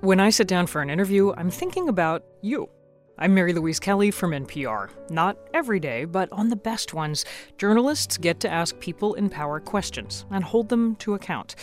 [0.00, 2.68] When I sit down for an interview, I'm thinking about you.
[3.18, 4.90] I'm Mary Louise Kelly from NPR.
[5.08, 7.24] Not every day, but on the best ones,
[7.56, 11.54] journalists get to ask people in power questions and hold them to account.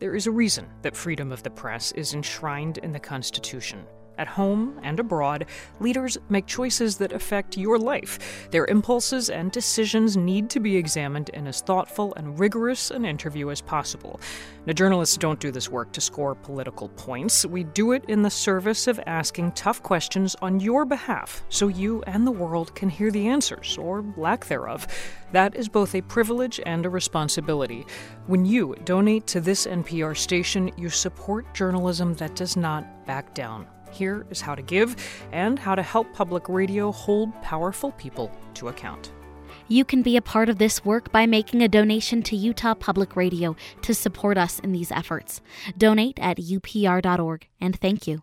[0.00, 3.86] There is a reason that freedom of the press is enshrined in the Constitution.
[4.18, 5.46] At home and abroad,
[5.78, 8.48] leaders make choices that affect your life.
[8.50, 13.50] Their impulses and decisions need to be examined in as thoughtful and rigorous an interview
[13.50, 14.20] as possible.
[14.66, 17.46] Now, journalists don't do this work to score political points.
[17.46, 22.02] We do it in the service of asking tough questions on your behalf so you
[22.06, 24.86] and the world can hear the answers, or lack thereof.
[25.32, 27.86] That is both a privilege and a responsibility.
[28.26, 33.66] When you donate to this NPR station, you support journalism that does not back down.
[33.90, 34.96] Here is how to give
[35.32, 39.12] and how to help public radio hold powerful people to account.
[39.68, 43.16] You can be a part of this work by making a donation to Utah Public
[43.16, 45.42] Radio to support us in these efforts.
[45.76, 48.22] Donate at upr.org and thank you.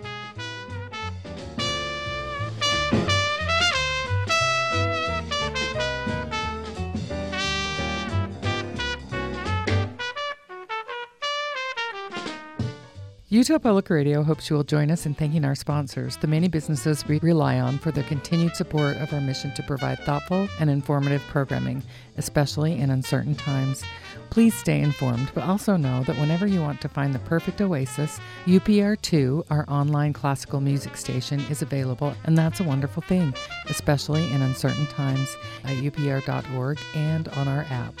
[13.33, 17.07] Utah Public Radio hopes you will join us in thanking our sponsors, the many businesses
[17.07, 21.21] we rely on for their continued support of our mission to provide thoughtful and informative
[21.29, 21.81] programming,
[22.17, 23.85] especially in uncertain times.
[24.31, 28.19] Please stay informed, but also know that whenever you want to find the perfect oasis,
[28.47, 33.33] UPR2, our online classical music station, is available, and that's a wonderful thing,
[33.69, 37.93] especially in uncertain times at upr.org and on our app.